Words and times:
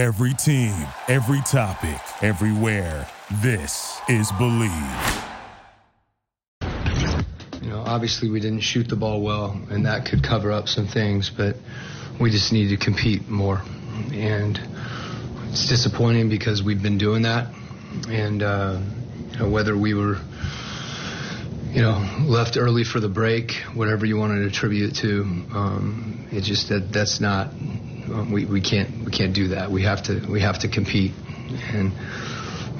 Every 0.00 0.32
team, 0.32 0.72
every 1.08 1.42
topic, 1.42 2.00
everywhere. 2.22 3.06
This 3.42 4.00
is 4.08 4.32
Believe. 4.38 4.72
You 7.60 7.68
know, 7.68 7.84
obviously 7.84 8.30
we 8.30 8.40
didn't 8.40 8.60
shoot 8.60 8.88
the 8.88 8.96
ball 8.96 9.20
well, 9.20 9.60
and 9.70 9.84
that 9.84 10.06
could 10.06 10.22
cover 10.22 10.52
up 10.52 10.68
some 10.68 10.86
things, 10.86 11.28
but 11.28 11.56
we 12.18 12.30
just 12.30 12.50
need 12.50 12.68
to 12.68 12.78
compete 12.78 13.28
more. 13.28 13.60
And 14.10 14.58
it's 15.50 15.68
disappointing 15.68 16.30
because 16.30 16.62
we've 16.62 16.82
been 16.82 16.96
doing 16.96 17.24
that. 17.24 17.52
And, 18.08 18.42
uh, 18.42 18.80
you 19.32 19.38
know, 19.38 19.50
whether 19.50 19.76
we 19.76 19.92
were, 19.92 20.16
you 21.72 21.82
know, 21.82 22.24
left 22.24 22.56
early 22.56 22.84
for 22.84 23.00
the 23.00 23.10
break, 23.10 23.52
whatever 23.74 24.06
you 24.06 24.16
want 24.16 24.32
to 24.32 24.46
attribute 24.46 24.92
it 24.92 24.96
to, 25.02 25.20
um, 25.52 26.26
it 26.32 26.40
just 26.40 26.70
that 26.70 26.90
that's 26.90 27.20
not 27.20 27.50
we, 28.10 28.44
we 28.44 28.60
can't 28.60 29.04
we 29.04 29.10
can't 29.10 29.32
do 29.32 29.48
that. 29.48 29.70
We 29.70 29.82
have 29.82 30.02
to 30.04 30.20
we 30.28 30.40
have 30.40 30.58
to 30.60 30.68
compete, 30.68 31.12
and 31.72 31.92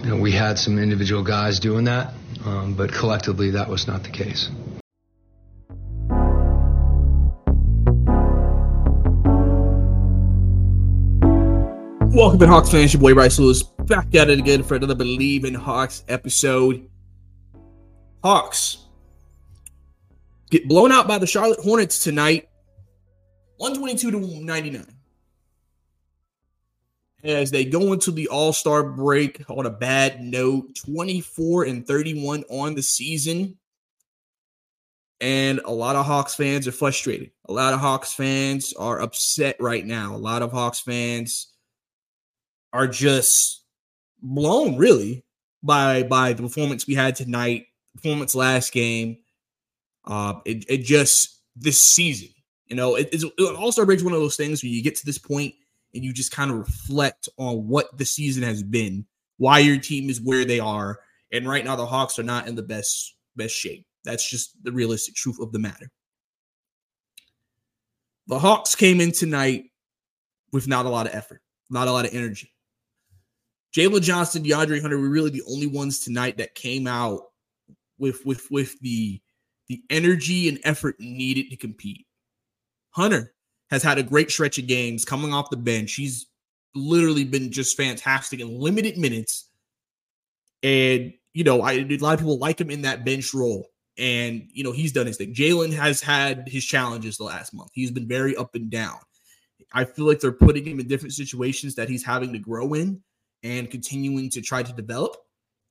you 0.02 0.10
know, 0.10 0.16
we 0.16 0.32
had 0.32 0.58
some 0.58 0.78
individual 0.78 1.22
guys 1.22 1.60
doing 1.60 1.84
that, 1.84 2.14
um, 2.44 2.74
but 2.74 2.92
collectively 2.92 3.50
that 3.52 3.68
was 3.68 3.86
not 3.86 4.02
the 4.02 4.10
case. 4.10 4.50
Welcome 12.12 12.40
to 12.40 12.48
Hawks 12.48 12.70
fans, 12.70 12.92
your 12.92 13.00
boy 13.00 13.14
Bryce 13.14 13.38
Lewis 13.38 13.62
back 13.62 14.14
at 14.14 14.28
it 14.28 14.38
again 14.38 14.64
for 14.64 14.74
another 14.74 14.96
Believe 14.96 15.44
in 15.44 15.54
Hawks 15.54 16.02
episode. 16.08 16.88
Hawks 18.22 18.78
get 20.50 20.66
blown 20.66 20.90
out 20.90 21.06
by 21.06 21.18
the 21.18 21.26
Charlotte 21.26 21.60
Hornets 21.60 22.02
tonight, 22.02 22.48
122 23.58 24.10
to 24.10 24.44
99 24.44 24.99
as 27.22 27.50
they 27.50 27.64
go 27.64 27.92
into 27.92 28.10
the 28.10 28.28
All 28.28 28.52
Star 28.52 28.82
break 28.82 29.42
on 29.48 29.66
a 29.66 29.70
bad 29.70 30.22
note 30.22 30.74
24 30.74 31.64
and 31.64 31.86
31 31.86 32.44
on 32.48 32.74
the 32.74 32.82
season. 32.82 33.56
And 35.20 35.60
a 35.66 35.72
lot 35.72 35.96
of 35.96 36.06
Hawks 36.06 36.34
fans 36.34 36.66
are 36.66 36.72
frustrated. 36.72 37.30
A 37.46 37.52
lot 37.52 37.74
of 37.74 37.80
Hawks 37.80 38.14
fans 38.14 38.72
are 38.72 39.00
upset 39.00 39.56
right 39.60 39.84
now. 39.84 40.14
A 40.14 40.16
lot 40.16 40.42
of 40.42 40.50
Hawks 40.50 40.80
fans 40.80 41.48
are 42.72 42.86
just 42.86 43.62
blown, 44.22 44.78
really, 44.78 45.24
by 45.62 46.04
by 46.04 46.32
the 46.32 46.42
performance 46.42 46.86
we 46.86 46.94
had 46.94 47.16
tonight, 47.16 47.66
performance 47.94 48.34
last 48.34 48.72
game. 48.72 49.18
Uh, 50.06 50.40
it, 50.46 50.64
it 50.68 50.78
just 50.78 51.38
this 51.54 51.80
season, 51.80 52.30
you 52.66 52.76
know, 52.76 52.94
it, 52.94 53.10
it's 53.12 53.24
All 53.58 53.72
Star 53.72 53.84
break 53.84 53.98
is 53.98 54.04
one 54.04 54.14
of 54.14 54.20
those 54.20 54.36
things 54.36 54.62
where 54.62 54.70
you 54.70 54.82
get 54.82 54.96
to 54.96 55.04
this 55.06 55.18
point 55.18 55.54
and 55.94 56.04
you 56.04 56.12
just 56.12 56.32
kind 56.32 56.50
of 56.50 56.58
reflect 56.58 57.28
on 57.36 57.68
what 57.68 57.96
the 57.98 58.04
season 58.04 58.42
has 58.42 58.62
been, 58.62 59.06
why 59.38 59.58
your 59.58 59.78
team 59.78 60.08
is 60.10 60.20
where 60.20 60.44
they 60.44 60.60
are, 60.60 61.00
and 61.32 61.48
right 61.48 61.64
now 61.64 61.76
the 61.76 61.86
Hawks 61.86 62.18
are 62.18 62.24
not 62.24 62.48
in 62.48 62.54
the 62.54 62.62
best 62.62 63.14
best 63.36 63.54
shape. 63.54 63.86
That's 64.04 64.28
just 64.28 64.62
the 64.62 64.72
realistic 64.72 65.14
truth 65.14 65.40
of 65.40 65.52
the 65.52 65.58
matter. 65.58 65.90
The 68.26 68.38
Hawks 68.38 68.74
came 68.74 69.00
in 69.00 69.12
tonight 69.12 69.64
with 70.52 70.68
not 70.68 70.86
a 70.86 70.90
lot 70.90 71.06
of 71.06 71.14
effort, 71.14 71.42
not 71.68 71.88
a 71.88 71.92
lot 71.92 72.06
of 72.06 72.14
energy. 72.14 72.52
Jalen 73.74 74.02
Johnson, 74.02 74.42
DeAndre 74.42 74.80
Hunter 74.80 74.98
were 74.98 75.08
really 75.08 75.30
the 75.30 75.42
only 75.48 75.66
ones 75.66 76.00
tonight 76.00 76.38
that 76.38 76.54
came 76.54 76.86
out 76.86 77.22
with 77.98 78.24
with 78.24 78.50
with 78.50 78.78
the 78.80 79.20
the 79.68 79.82
energy 79.90 80.48
and 80.48 80.58
effort 80.64 80.96
needed 80.98 81.50
to 81.50 81.56
compete. 81.56 82.06
Hunter 82.90 83.32
has 83.70 83.82
had 83.82 83.98
a 83.98 84.02
great 84.02 84.30
stretch 84.30 84.58
of 84.58 84.66
games 84.66 85.04
coming 85.04 85.32
off 85.32 85.50
the 85.50 85.56
bench. 85.56 85.94
He's 85.94 86.26
literally 86.74 87.24
been 87.24 87.50
just 87.50 87.76
fantastic 87.76 88.40
in 88.40 88.58
limited 88.58 88.98
minutes. 88.98 89.48
And, 90.62 91.12
you 91.32 91.44
know, 91.44 91.62
I, 91.62 91.72
a 91.72 91.96
lot 91.98 92.14
of 92.14 92.20
people 92.20 92.38
like 92.38 92.60
him 92.60 92.70
in 92.70 92.82
that 92.82 93.04
bench 93.04 93.32
role. 93.32 93.66
And, 93.98 94.48
you 94.52 94.64
know, 94.64 94.72
he's 94.72 94.92
done 94.92 95.06
his 95.06 95.16
thing. 95.16 95.34
Jalen 95.34 95.72
has 95.74 96.00
had 96.00 96.48
his 96.48 96.64
challenges 96.64 97.16
the 97.16 97.24
last 97.24 97.52
month. 97.52 97.70
He's 97.74 97.90
been 97.90 98.08
very 98.08 98.36
up 98.36 98.54
and 98.54 98.70
down. 98.70 98.98
I 99.72 99.84
feel 99.84 100.06
like 100.06 100.20
they're 100.20 100.32
putting 100.32 100.64
him 100.64 100.80
in 100.80 100.88
different 100.88 101.14
situations 101.14 101.74
that 101.76 101.88
he's 101.88 102.04
having 102.04 102.32
to 102.32 102.38
grow 102.38 102.72
in 102.74 103.02
and 103.42 103.70
continuing 103.70 104.30
to 104.30 104.40
try 104.40 104.62
to 104.62 104.72
develop. 104.72 105.16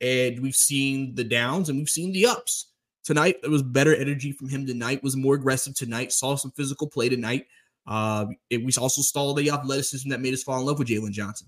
And 0.01 0.41
we've 0.41 0.55
seen 0.55 1.15
the 1.15 1.23
downs 1.23 1.69
and 1.69 1.77
we've 1.77 1.89
seen 1.89 2.13
the 2.13 2.27
ups. 2.27 2.71
Tonight, 3.03 3.37
it 3.43 3.49
was 3.49 3.63
better 3.63 3.95
energy 3.95 4.31
from 4.31 4.49
him 4.49 4.65
tonight, 4.65 5.03
was 5.03 5.17
more 5.17 5.35
aggressive 5.35 5.73
tonight, 5.73 6.11
saw 6.11 6.35
some 6.35 6.51
physical 6.51 6.87
play 6.87 7.09
tonight. 7.09 7.47
Uh, 7.89 8.27
it, 8.51 8.63
we 8.63 8.71
also 8.79 9.01
saw 9.01 9.33
the 9.33 9.49
athleticism 9.49 10.09
that 10.09 10.21
made 10.21 10.35
us 10.35 10.43
fall 10.43 10.59
in 10.59 10.65
love 10.65 10.77
with 10.77 10.87
Jalen 10.87 11.11
Johnson. 11.11 11.47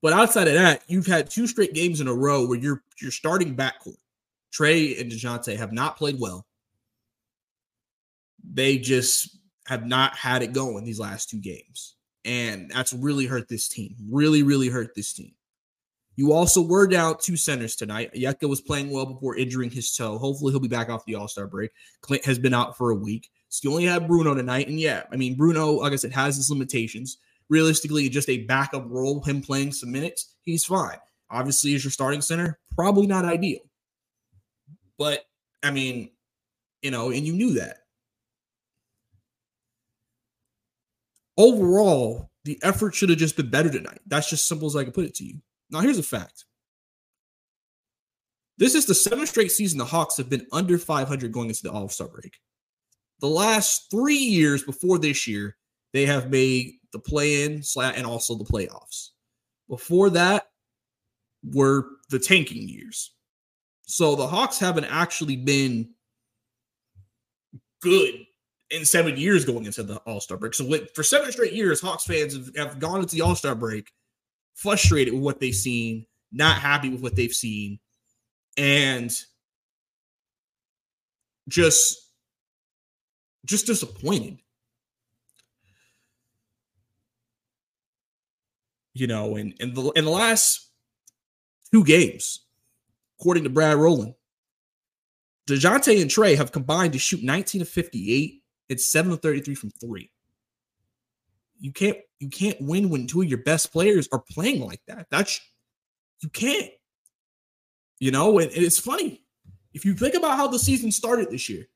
But 0.00 0.14
outside 0.14 0.48
of 0.48 0.54
that, 0.54 0.82
you've 0.88 1.06
had 1.06 1.28
two 1.28 1.46
straight 1.46 1.74
games 1.74 2.00
in 2.00 2.08
a 2.08 2.14
row 2.14 2.46
where 2.46 2.58
you're 2.58 2.82
you're 3.00 3.10
starting 3.10 3.54
backcourt. 3.54 3.98
Trae 4.52 4.98
and 4.98 5.12
Dejounte 5.12 5.56
have 5.56 5.72
not 5.72 5.98
played 5.98 6.18
well. 6.18 6.46
They 8.42 8.78
just 8.78 9.36
have 9.66 9.86
not 9.86 10.16
had 10.16 10.42
it 10.42 10.54
going 10.54 10.84
these 10.84 11.00
last 11.00 11.28
two 11.28 11.40
games. 11.40 11.96
And 12.24 12.70
that's 12.70 12.94
really 12.94 13.26
hurt 13.26 13.48
this 13.48 13.68
team. 13.68 13.94
Really, 14.10 14.42
really 14.42 14.68
hurt 14.68 14.94
this 14.94 15.12
team. 15.12 15.32
You 16.14 16.32
also 16.32 16.62
were 16.62 16.86
down 16.86 17.16
two 17.20 17.36
centers 17.36 17.76
tonight. 17.76 18.14
Onyeka 18.14 18.48
was 18.48 18.62
playing 18.62 18.90
well 18.90 19.04
before 19.04 19.36
injuring 19.36 19.70
his 19.70 19.94
toe. 19.94 20.16
Hopefully, 20.16 20.52
he'll 20.52 20.60
be 20.60 20.68
back 20.68 20.88
off 20.88 21.04
the 21.04 21.14
All 21.14 21.28
Star 21.28 21.46
break. 21.46 21.72
Clint 22.00 22.24
has 22.24 22.38
been 22.38 22.54
out 22.54 22.78
for 22.78 22.90
a 22.90 22.94
week. 22.94 23.28
You 23.62 23.70
only 23.70 23.84
have 23.84 24.06
Bruno 24.06 24.34
tonight. 24.34 24.68
And 24.68 24.78
yeah, 24.78 25.04
I 25.10 25.16
mean, 25.16 25.34
Bruno, 25.34 25.72
like 25.72 25.92
I 25.92 25.96
said, 25.96 26.12
has 26.12 26.36
his 26.36 26.50
limitations. 26.50 27.18
Realistically, 27.48 28.08
just 28.08 28.28
a 28.28 28.44
backup 28.44 28.84
role, 28.88 29.22
him 29.22 29.40
playing 29.40 29.72
some 29.72 29.92
minutes, 29.92 30.34
he's 30.42 30.64
fine. 30.64 30.98
Obviously, 31.30 31.74
as 31.74 31.84
your 31.84 31.90
starting 31.90 32.20
center, 32.20 32.58
probably 32.74 33.06
not 33.06 33.24
ideal. 33.24 33.60
But 34.98 35.24
I 35.62 35.70
mean, 35.70 36.10
you 36.82 36.90
know, 36.90 37.10
and 37.10 37.26
you 37.26 37.32
knew 37.32 37.54
that. 37.54 37.78
Overall, 41.38 42.30
the 42.44 42.58
effort 42.62 42.94
should 42.94 43.10
have 43.10 43.18
just 43.18 43.36
been 43.36 43.50
better 43.50 43.70
tonight. 43.70 44.00
That's 44.06 44.30
just 44.30 44.48
simple 44.48 44.66
as 44.66 44.76
I 44.76 44.84
can 44.84 44.92
put 44.92 45.04
it 45.04 45.14
to 45.16 45.24
you. 45.24 45.40
Now, 45.70 45.80
here's 45.80 45.98
a 45.98 46.02
fact. 46.02 46.44
This 48.58 48.74
is 48.74 48.86
the 48.86 48.94
seventh 48.94 49.28
straight 49.28 49.52
season 49.52 49.78
the 49.78 49.84
Hawks 49.84 50.16
have 50.16 50.30
been 50.30 50.46
under 50.52 50.78
500 50.78 51.30
going 51.30 51.48
into 51.48 51.62
the 51.62 51.72
All 51.72 51.88
Star 51.88 52.08
break. 52.08 52.36
The 53.20 53.28
last 53.28 53.90
three 53.90 54.16
years 54.16 54.62
before 54.62 54.98
this 54.98 55.26
year, 55.26 55.56
they 55.92 56.06
have 56.06 56.30
made 56.30 56.74
the 56.92 56.98
play 56.98 57.44
in 57.44 57.62
and 57.78 58.06
also 58.06 58.34
the 58.34 58.44
playoffs. 58.44 59.10
Before 59.68 60.10
that 60.10 60.48
were 61.52 61.86
the 62.10 62.18
tanking 62.18 62.68
years. 62.68 63.12
So 63.86 64.16
the 64.16 64.26
Hawks 64.26 64.58
haven't 64.58 64.84
actually 64.84 65.36
been 65.36 65.90
good 67.80 68.26
in 68.70 68.84
seven 68.84 69.16
years 69.16 69.44
going 69.44 69.64
into 69.64 69.82
the 69.82 69.96
All 69.98 70.20
Star 70.20 70.36
break. 70.36 70.54
So 70.54 70.68
for 70.94 71.02
seven 71.02 71.30
straight 71.30 71.52
years, 71.52 71.80
Hawks 71.80 72.04
fans 72.04 72.34
have, 72.56 72.78
gone 72.78 73.00
into 73.00 73.14
the 73.14 73.22
All 73.22 73.34
Star 73.34 73.54
break 73.54 73.92
frustrated 74.54 75.14
with 75.14 75.22
what 75.22 75.40
they've 75.40 75.54
seen, 75.54 76.06
not 76.32 76.58
happy 76.58 76.88
with 76.88 77.00
what 77.00 77.14
they've 77.14 77.32
seen, 77.32 77.78
and 78.56 79.12
just 81.48 82.05
just 83.46 83.66
disappointed. 83.66 84.38
You 88.94 89.06
know, 89.06 89.36
in 89.36 89.52
in 89.60 89.74
the 89.74 89.90
in 89.90 90.04
the 90.04 90.10
last 90.10 90.70
two 91.70 91.84
games, 91.84 92.44
according 93.18 93.44
to 93.44 93.50
Brad 93.50 93.76
Rowland, 93.76 94.14
DeJounte 95.46 96.00
and 96.00 96.10
Trae 96.10 96.36
have 96.36 96.50
combined 96.50 96.92
to 96.94 96.98
shoot 96.98 97.22
19 97.22 97.62
of 97.62 97.68
58 97.68 98.42
and 98.70 98.80
7 98.80 99.12
of 99.12 99.20
33 99.20 99.54
from 99.54 99.70
three. 99.70 100.10
You 101.58 101.72
can't 101.72 101.98
you 102.18 102.28
can't 102.28 102.60
win 102.60 102.88
when 102.88 103.06
two 103.06 103.22
of 103.22 103.28
your 103.28 103.42
best 103.42 103.72
players 103.72 104.08
are 104.12 104.22
playing 104.30 104.60
like 104.60 104.80
that. 104.88 105.06
That's 105.10 105.40
you 106.22 106.28
can't. 106.30 106.70
You 107.98 108.10
know, 108.10 108.38
and, 108.38 108.50
and 108.50 108.64
it's 108.64 108.78
funny. 108.78 109.22
If 109.72 109.84
you 109.84 109.94
think 109.94 110.14
about 110.14 110.36
how 110.36 110.48
the 110.48 110.58
season 110.58 110.90
started 110.90 111.30
this 111.30 111.48
year, 111.48 111.66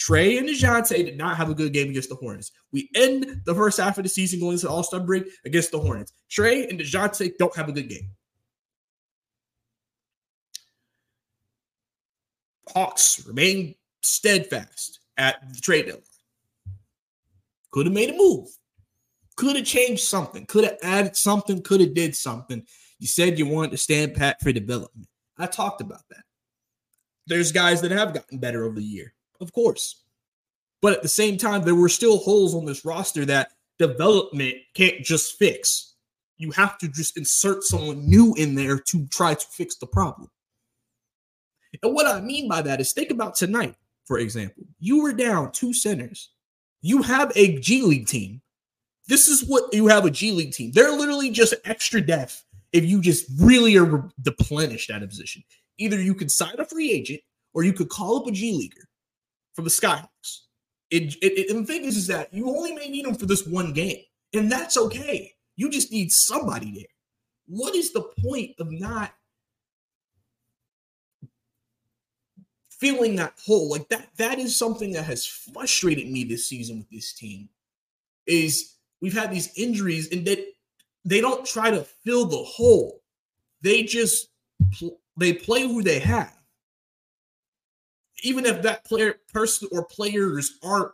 Trae 0.00 0.38
and 0.38 0.48
DeJounte 0.48 0.96
did 0.96 1.18
not 1.18 1.36
have 1.36 1.50
a 1.50 1.54
good 1.54 1.74
game 1.74 1.90
against 1.90 2.08
the 2.08 2.14
Hornets. 2.14 2.52
We 2.72 2.88
end 2.94 3.42
the 3.44 3.54
first 3.54 3.78
half 3.78 3.98
of 3.98 4.04
the 4.04 4.08
season 4.08 4.40
going 4.40 4.56
to 4.56 4.66
the 4.66 4.72
All 4.72 4.82
Star 4.82 5.00
break 5.00 5.24
against 5.44 5.72
the 5.72 5.78
Hornets. 5.78 6.12
Trae 6.30 6.68
and 6.68 6.80
DeJounte 6.80 7.32
don't 7.38 7.54
have 7.54 7.68
a 7.68 7.72
good 7.72 7.88
game. 7.88 8.10
Hawks 12.68 13.26
remain 13.26 13.74
steadfast 14.00 15.00
at 15.18 15.36
the 15.52 15.60
trade 15.60 15.86
deadline. 15.86 16.02
Could 17.72 17.86
have 17.86 17.94
made 17.94 18.10
a 18.10 18.16
move. 18.16 18.48
Could 19.36 19.56
have 19.56 19.66
changed 19.66 20.04
something. 20.04 20.46
Could 20.46 20.64
have 20.64 20.78
added 20.82 21.16
something. 21.16 21.62
Could 21.62 21.80
have 21.80 21.94
did 21.94 22.16
something. 22.16 22.64
You 22.98 23.06
said 23.06 23.38
you 23.38 23.46
wanted 23.46 23.72
to 23.72 23.76
stand 23.76 24.14
pat 24.14 24.40
for 24.40 24.52
development. 24.52 25.08
I 25.36 25.46
talked 25.46 25.80
about 25.80 26.02
that. 26.10 26.24
There's 27.26 27.52
guys 27.52 27.80
that 27.82 27.90
have 27.90 28.14
gotten 28.14 28.38
better 28.38 28.64
over 28.64 28.76
the 28.76 28.84
year 28.84 29.14
of 29.40 29.52
course. 29.52 30.02
But 30.82 30.94
at 30.94 31.02
the 31.02 31.08
same 31.08 31.36
time, 31.36 31.62
there 31.62 31.74
were 31.74 31.88
still 31.88 32.18
holes 32.18 32.54
on 32.54 32.64
this 32.64 32.84
roster 32.84 33.24
that 33.26 33.52
development 33.78 34.56
can't 34.74 35.02
just 35.02 35.38
fix. 35.38 35.94
you 36.40 36.50
have 36.52 36.78
to 36.78 36.88
just 36.88 37.18
insert 37.18 37.62
someone 37.62 38.08
new 38.08 38.34
in 38.34 38.54
there 38.54 38.78
to 38.78 39.06
try 39.08 39.34
to 39.34 39.46
fix 39.50 39.76
the 39.76 39.86
problem. 39.86 40.28
And 41.82 41.94
what 41.94 42.06
I 42.06 42.20
mean 42.22 42.48
by 42.48 42.62
that 42.62 42.80
is 42.80 42.92
think 42.92 43.10
about 43.10 43.36
tonight, 43.36 43.74
for 44.06 44.18
example. 44.18 44.64
You 44.78 45.02
were 45.02 45.12
down 45.12 45.52
two 45.52 45.74
centers. 45.74 46.30
You 46.80 47.02
have 47.02 47.30
a 47.36 47.58
G 47.58 47.82
League 47.82 48.06
team. 48.06 48.40
This 49.06 49.28
is 49.28 49.44
what 49.44 49.72
you 49.74 49.86
have 49.88 50.06
a 50.06 50.10
G 50.10 50.32
League 50.32 50.52
team. 50.52 50.72
They're 50.72 50.92
literally 50.92 51.30
just 51.30 51.52
extra 51.66 52.00
depth 52.00 52.42
if 52.72 52.86
you 52.86 53.02
just 53.02 53.26
really 53.38 53.76
are 53.76 54.10
replenished 54.24 54.90
at 54.90 55.02
a 55.02 55.06
position. 55.06 55.44
Either 55.76 56.00
you 56.00 56.14
can 56.14 56.30
sign 56.30 56.54
a 56.58 56.64
free 56.64 56.90
agent 56.90 57.20
or 57.52 57.64
you 57.64 57.74
could 57.74 57.90
call 57.90 58.16
up 58.16 58.26
a 58.26 58.32
G 58.32 58.54
Leaguer 58.54 58.88
from 59.54 59.64
the 59.64 59.70
Skyhawks. 59.70 60.40
It, 60.90 61.14
it, 61.22 61.38
it, 61.38 61.50
and 61.50 61.66
the 61.66 61.72
thing 61.72 61.84
is, 61.84 61.96
is 61.96 62.06
that 62.08 62.32
you 62.34 62.48
only 62.48 62.72
may 62.72 62.88
need 62.88 63.04
them 63.04 63.14
for 63.14 63.26
this 63.26 63.46
one 63.46 63.72
game, 63.72 63.98
and 64.34 64.50
that's 64.50 64.76
okay. 64.76 65.32
You 65.56 65.70
just 65.70 65.92
need 65.92 66.10
somebody 66.10 66.72
there. 66.72 66.84
What 67.46 67.74
is 67.74 67.92
the 67.92 68.02
point 68.24 68.52
of 68.58 68.70
not 68.70 69.12
feeling 72.70 73.16
that 73.16 73.34
hole? 73.44 73.70
Like 73.70 73.88
that, 73.88 74.08
that 74.16 74.38
is 74.38 74.58
something 74.58 74.92
that 74.92 75.04
has 75.04 75.26
frustrated 75.26 76.10
me 76.10 76.24
this 76.24 76.48
season 76.48 76.78
with 76.78 76.90
this 76.90 77.12
team. 77.12 77.48
Is 78.26 78.76
we've 79.00 79.16
had 79.16 79.30
these 79.30 79.52
injuries 79.56 80.10
and 80.12 80.26
that 80.26 80.44
they 81.04 81.20
don't 81.20 81.46
try 81.46 81.70
to 81.70 81.82
fill 82.04 82.26
the 82.26 82.36
hole. 82.36 83.02
They 83.62 83.82
just 83.82 84.28
they 85.16 85.32
play 85.32 85.62
who 85.62 85.82
they 85.82 85.98
have 85.98 86.39
even 88.22 88.46
if 88.46 88.62
that 88.62 88.84
player 88.84 89.16
person 89.32 89.68
or 89.72 89.84
players 89.84 90.58
aren't 90.62 90.92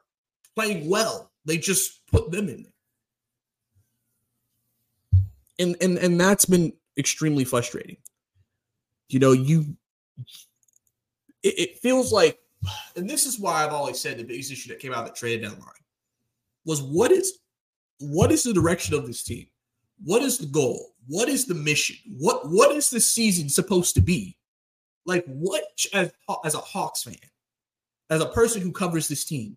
playing 0.55 0.89
well, 0.89 1.31
they 1.45 1.59
just 1.59 2.07
put 2.07 2.31
them 2.31 2.49
in 2.49 2.63
there. 2.65 2.73
And 5.59 5.77
and 5.81 5.99
and 5.99 6.21
that's 6.21 6.45
been 6.45 6.73
extremely 6.99 7.45
frustrating. 7.45 7.97
You 9.09 9.19
know, 9.21 9.33
you 9.33 9.77
it, 11.43 11.59
it 11.59 11.79
feels 11.79 12.13
like, 12.13 12.39
and 12.97 13.09
this 13.09 13.27
is 13.27 13.39
why 13.39 13.65
I've 13.65 13.73
always 13.73 14.01
said 14.01 14.19
the 14.19 14.25
biggest 14.25 14.51
issue 14.51 14.69
that 14.71 14.81
came 14.81 14.93
out 14.93 15.07
of 15.07 15.15
the 15.15 15.15
trade 15.15 15.43
deadline 15.43 15.71
was 16.65 16.83
what 16.83 17.13
is 17.13 17.39
what 18.01 18.33
is 18.33 18.43
the 18.43 18.53
direction 18.53 18.95
of 18.95 19.07
this 19.07 19.23
team? 19.23 19.47
What 20.05 20.23
is 20.23 20.39
the 20.39 20.47
goal? 20.47 20.95
What 21.07 21.29
is 21.29 21.47
the 21.47 21.55
mission? 21.55 21.97
What 22.19 22.51
what 22.51 22.75
is 22.75 22.91
the 22.91 23.01
season 23.01 23.49
supposed 23.49 23.95
to 23.95 24.01
be? 24.01 24.36
Like, 25.07 25.25
what 25.27 25.65
as 25.95 26.13
as 26.45 26.55
a 26.55 26.59
Hawks 26.59 27.05
fan, 27.05 27.17
as 28.11 28.21
a 28.21 28.27
person 28.27 28.61
who 28.61 28.73
covers 28.73 29.09
this 29.09 29.25
team, 29.25 29.57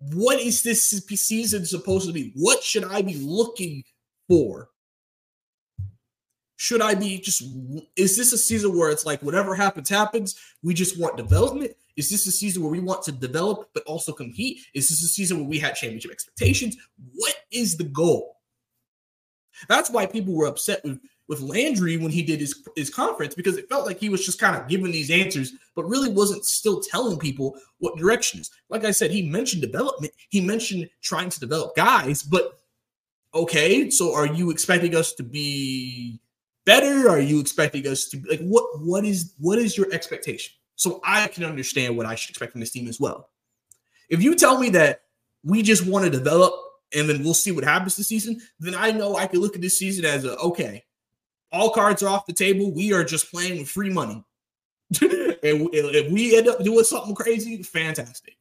what 0.00 0.40
is 0.40 0.62
this 0.62 0.88
season 0.88 1.66
supposed 1.66 2.06
to 2.06 2.12
be? 2.12 2.32
What 2.34 2.62
should 2.62 2.84
I 2.84 3.02
be 3.02 3.14
looking 3.14 3.84
for? 4.28 4.70
Should 6.56 6.82
I 6.82 6.94
be 6.94 7.18
just, 7.18 7.44
is 7.96 8.16
this 8.16 8.32
a 8.32 8.38
season 8.38 8.76
where 8.76 8.90
it's 8.90 9.06
like 9.06 9.22
whatever 9.22 9.54
happens, 9.54 9.88
happens? 9.88 10.36
We 10.62 10.74
just 10.74 10.98
want 10.98 11.16
development? 11.16 11.72
Is 11.96 12.10
this 12.10 12.26
a 12.26 12.32
season 12.32 12.62
where 12.62 12.70
we 12.70 12.80
want 12.80 13.02
to 13.04 13.12
develop 13.12 13.70
but 13.74 13.84
also 13.84 14.12
compete? 14.12 14.58
Is 14.74 14.88
this 14.88 15.02
a 15.02 15.08
season 15.08 15.38
where 15.38 15.48
we 15.48 15.58
had 15.58 15.74
championship 15.74 16.10
expectations? 16.10 16.76
What 17.14 17.34
is 17.52 17.76
the 17.76 17.84
goal? 17.84 18.36
That's 19.68 19.90
why 19.90 20.06
people 20.06 20.34
were 20.34 20.46
upset 20.46 20.84
with 20.84 21.00
with 21.28 21.40
Landry 21.42 21.98
when 21.98 22.10
he 22.10 22.22
did 22.22 22.40
his, 22.40 22.66
his 22.74 22.90
conference 22.90 23.34
because 23.34 23.56
it 23.58 23.68
felt 23.68 23.86
like 23.86 23.98
he 23.98 24.08
was 24.08 24.24
just 24.24 24.40
kind 24.40 24.56
of 24.56 24.66
giving 24.66 24.90
these 24.90 25.10
answers, 25.10 25.52
but 25.76 25.84
really 25.84 26.10
wasn't 26.10 26.44
still 26.44 26.80
telling 26.80 27.18
people 27.18 27.54
what 27.78 27.98
direction 27.98 28.40
is. 28.40 28.50
Like 28.70 28.84
I 28.84 28.90
said, 28.90 29.10
he 29.10 29.22
mentioned 29.22 29.62
development, 29.62 30.12
he 30.30 30.40
mentioned 30.40 30.88
trying 31.02 31.28
to 31.28 31.40
develop 31.40 31.76
guys, 31.76 32.22
but 32.22 32.60
okay, 33.34 33.90
so 33.90 34.14
are 34.14 34.26
you 34.26 34.50
expecting 34.50 34.96
us 34.96 35.12
to 35.14 35.22
be 35.22 36.18
better? 36.64 37.08
Are 37.08 37.20
you 37.20 37.40
expecting 37.40 37.86
us 37.86 38.06
to 38.08 38.22
like 38.28 38.40
what 38.40 38.64
what 38.80 39.04
is 39.04 39.34
what 39.38 39.58
is 39.58 39.76
your 39.76 39.92
expectation? 39.92 40.54
So 40.76 41.00
I 41.04 41.26
can 41.28 41.44
understand 41.44 41.96
what 41.96 42.06
I 42.06 42.14
should 42.14 42.30
expect 42.30 42.52
from 42.52 42.60
this 42.60 42.70
team 42.70 42.88
as 42.88 43.00
well. 43.00 43.28
If 44.08 44.22
you 44.22 44.34
tell 44.34 44.58
me 44.58 44.70
that 44.70 45.02
we 45.44 45.62
just 45.62 45.86
want 45.86 46.04
to 46.04 46.10
develop 46.10 46.54
and 46.94 47.08
then 47.08 47.22
we'll 47.22 47.34
see 47.34 47.52
what 47.52 47.64
happens 47.64 47.96
this 47.96 48.08
season, 48.08 48.40
then 48.58 48.74
I 48.74 48.92
know 48.92 49.16
I 49.16 49.26
can 49.26 49.40
look 49.40 49.54
at 49.54 49.60
this 49.60 49.78
season 49.78 50.04
as 50.04 50.24
a 50.24 50.36
okay, 50.38 50.84
all 51.52 51.70
cards 51.70 52.02
are 52.02 52.08
off 52.08 52.26
the 52.26 52.32
table. 52.32 52.72
We 52.72 52.92
are 52.92 53.04
just 53.04 53.30
playing 53.30 53.58
with 53.58 53.68
free 53.68 53.90
money. 53.90 54.22
and 55.00 55.68
if 55.72 56.10
we 56.10 56.36
end 56.36 56.48
up 56.48 56.62
doing 56.62 56.84
something 56.84 57.14
crazy, 57.14 57.62
fantastic. 57.62 58.36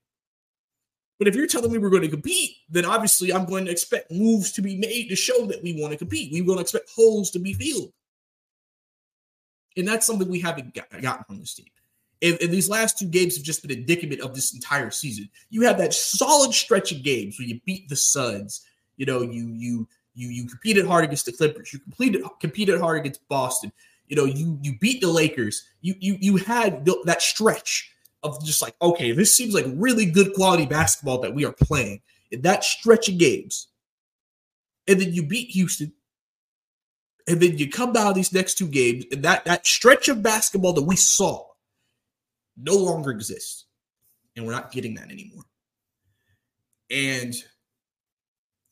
But 1.20 1.28
if 1.28 1.36
you're 1.36 1.48
telling 1.48 1.72
me 1.72 1.78
we're 1.78 1.90
going 1.90 2.04
to 2.04 2.10
compete, 2.10 2.58
then 2.70 2.86
obviously 2.86 3.34
I'm 3.34 3.46
going 3.46 3.66
to 3.66 3.72
expect 3.72 4.12
moves 4.12 4.52
to 4.54 4.62
be 4.62 4.78
made 4.78 5.10
to 5.10 5.16
show 5.16 5.46
that 5.48 5.64
we 5.64 5.80
want 5.82 5.92
to 5.92 5.98
compete. 5.98 6.32
We're 6.32 6.46
going 6.46 6.58
to 6.58 6.62
expect 6.62 6.92
holes 6.96 7.32
to 7.32 7.40
be 7.40 7.54
filled. 7.54 7.92
And 9.76 9.88
that's 9.88 10.06
something 10.06 10.28
we 10.28 10.40
haven't 10.40 10.74
gotten 10.74 11.24
from 11.26 11.40
this 11.40 11.56
team. 11.56 11.68
And, 12.22 12.38
and, 12.42 12.52
these 12.52 12.68
last 12.68 12.98
two 12.98 13.08
games 13.08 13.36
have 13.36 13.46
just 13.46 13.62
been 13.62 13.78
indicative 13.78 14.26
of 14.26 14.34
this 14.34 14.54
entire 14.56 14.90
season. 14.90 15.30
You 15.52 15.62
have 15.64 15.78
that 15.78 15.94
solid 15.94 16.52
stretch 16.52 16.92
of 16.92 17.04
games 17.04 17.38
where 17.38 17.48
you 17.48 17.60
beat 17.64 17.88
the 17.90 17.96
Suns. 17.96 18.66
You 18.96 19.06
know, 19.06 19.22
you 19.22 19.50
you 19.50 19.88
you 20.18 20.30
you 20.30 20.46
competed 20.48 20.86
hard 20.86 21.04
against 21.04 21.28
the 21.28 21.32
Clippers. 21.32 21.72
You 21.72 21.80
completed 21.80 22.24
competed 22.42 22.82
hard 22.82 23.00
against 23.00 23.26
Boston. 23.30 23.72
You 24.08 24.16
know, 24.16 24.26
you 24.26 24.58
you 24.64 24.78
beat 24.80 25.00
the 25.00 25.08
Lakers. 25.08 25.64
You 25.82 25.96
you 26.00 26.18
you 26.20 26.38
had 26.38 26.86
that 27.06 27.22
stretch 27.22 27.92
of 28.24 28.44
just 28.44 28.62
like, 28.62 28.76
okay, 28.82 29.12
this 29.12 29.36
seems 29.36 29.54
like 29.54 29.66
really 29.76 30.06
good 30.06 30.34
quality 30.34 30.66
basketball 30.66 31.22
that 31.22 31.36
we 31.36 31.46
are 31.46 31.54
playing. 31.54 32.02
In 32.32 32.42
that 32.42 32.64
stretch 32.64 33.08
of 33.08 33.18
games. 33.18 33.68
And 34.88 35.00
then 35.00 35.14
you 35.14 35.24
beat 35.24 35.50
Houston. 35.52 35.94
And 37.28 37.40
then 37.42 37.58
you 37.58 37.70
come 37.70 37.92
down 37.92 38.14
these 38.14 38.34
next 38.34 38.58
two 38.58 38.70
games, 38.70 39.04
and 39.12 39.22
that, 39.24 39.44
that 39.44 39.68
stretch 39.68 40.08
of 40.08 40.24
basketball 40.24 40.72
that 40.72 40.84
we 40.84 40.96
saw 40.96 41.46
no 42.56 42.74
longer 42.74 43.12
exists. 43.12 43.66
And 44.36 44.46
we're 44.46 44.54
not 44.54 44.72
getting 44.72 44.96
that 44.96 45.12
anymore. 45.12 45.44
And 46.90 47.36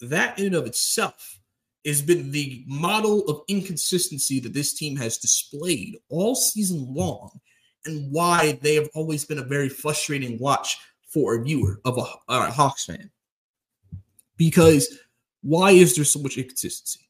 that 0.10 0.38
in 0.40 0.48
and 0.48 0.56
of 0.56 0.66
itself 0.66 1.40
has 1.86 2.02
been 2.02 2.31
the 2.31 2.63
model 2.68 3.28
of 3.28 3.42
inconsistency 3.48 4.40
that 4.40 4.54
this 4.54 4.74
team 4.74 4.96
has 4.96 5.18
displayed 5.18 5.98
all 6.10 6.36
season 6.36 6.94
long 6.94 7.30
and 7.86 8.12
why 8.12 8.57
they 8.63 8.74
have 8.75 8.90
always 8.96 9.24
been 9.24 9.38
a 9.38 9.44
very 9.44 9.69
frustrating 9.69 10.40
watch 10.40 10.78
for 11.07 11.36
a 11.36 11.44
viewer 11.44 11.80
of 11.86 11.98
a, 11.98 12.06
a 12.28 12.52
Hawks 12.52 12.86
fan. 12.86 13.12
Because 14.38 14.98
why 15.44 15.72
is 15.72 15.96
there 15.96 16.06
so 16.06 16.19
much 16.19 16.38
inconsistency? 16.38 17.01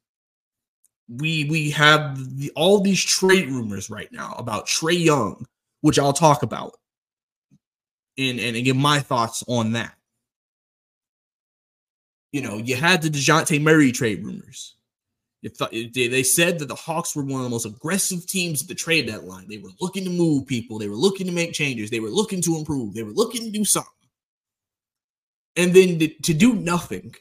We 1.07 1.45
we 1.45 1.69
have 1.71 2.37
the, 2.37 2.51
all 2.55 2.81
these 2.81 3.03
trade 3.03 3.49
rumors 3.49 3.89
right 3.89 4.11
now 4.11 4.35
about 4.37 4.67
Trae 4.67 5.01
Young, 5.01 5.45
which 5.81 5.99
I'll 5.99 6.13
talk 6.13 6.43
about 6.43 6.73
and, 8.17 8.39
and, 8.39 8.55
and 8.55 8.65
give 8.65 8.75
my 8.75 8.99
thoughts 8.99 9.43
on 9.47 9.73
that 9.73 9.95
you 12.35 12.41
know, 12.41 12.57
you 12.57 12.75
had 12.75 13.01
the 13.01 13.07
DeJounte 13.07 13.61
Murray 13.61 13.93
trade 13.93 14.25
rumors. 14.25 14.75
They 15.41 16.23
said 16.23 16.59
that 16.59 16.67
the 16.67 16.75
Hawks 16.75 17.15
were 17.15 17.23
one 17.23 17.39
of 17.39 17.45
the 17.45 17.49
most 17.49 17.65
aggressive 17.65 18.27
teams 18.27 18.61
at 18.61 18.67
the 18.67 18.75
trade 18.75 19.07
deadline. 19.07 19.47
They 19.47 19.57
were 19.57 19.69
looking 19.79 20.03
to 20.03 20.09
move 20.09 20.45
people. 20.45 20.77
They 20.77 20.89
were 20.89 20.97
looking 20.97 21.27
to 21.27 21.31
make 21.31 21.53
changes. 21.53 21.89
They 21.89 22.01
were 22.01 22.09
looking 22.09 22.41
to 22.41 22.57
improve. 22.57 22.93
They 22.93 23.03
were 23.03 23.13
looking 23.13 23.45
to 23.45 23.51
do 23.51 23.63
something. 23.63 24.09
And 25.55 25.73
then 25.73 25.97
to 25.97 26.33
do 26.33 26.55
nothing 26.55 27.15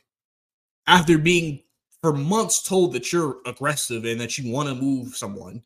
after 0.88 1.16
being 1.16 1.62
for 2.02 2.12
months 2.12 2.60
told 2.60 2.92
that 2.94 3.12
you're 3.12 3.36
aggressive 3.46 4.04
and 4.04 4.20
that 4.20 4.36
you 4.36 4.52
want 4.52 4.68
to 4.68 4.74
move 4.74 5.14
someone, 5.14 5.62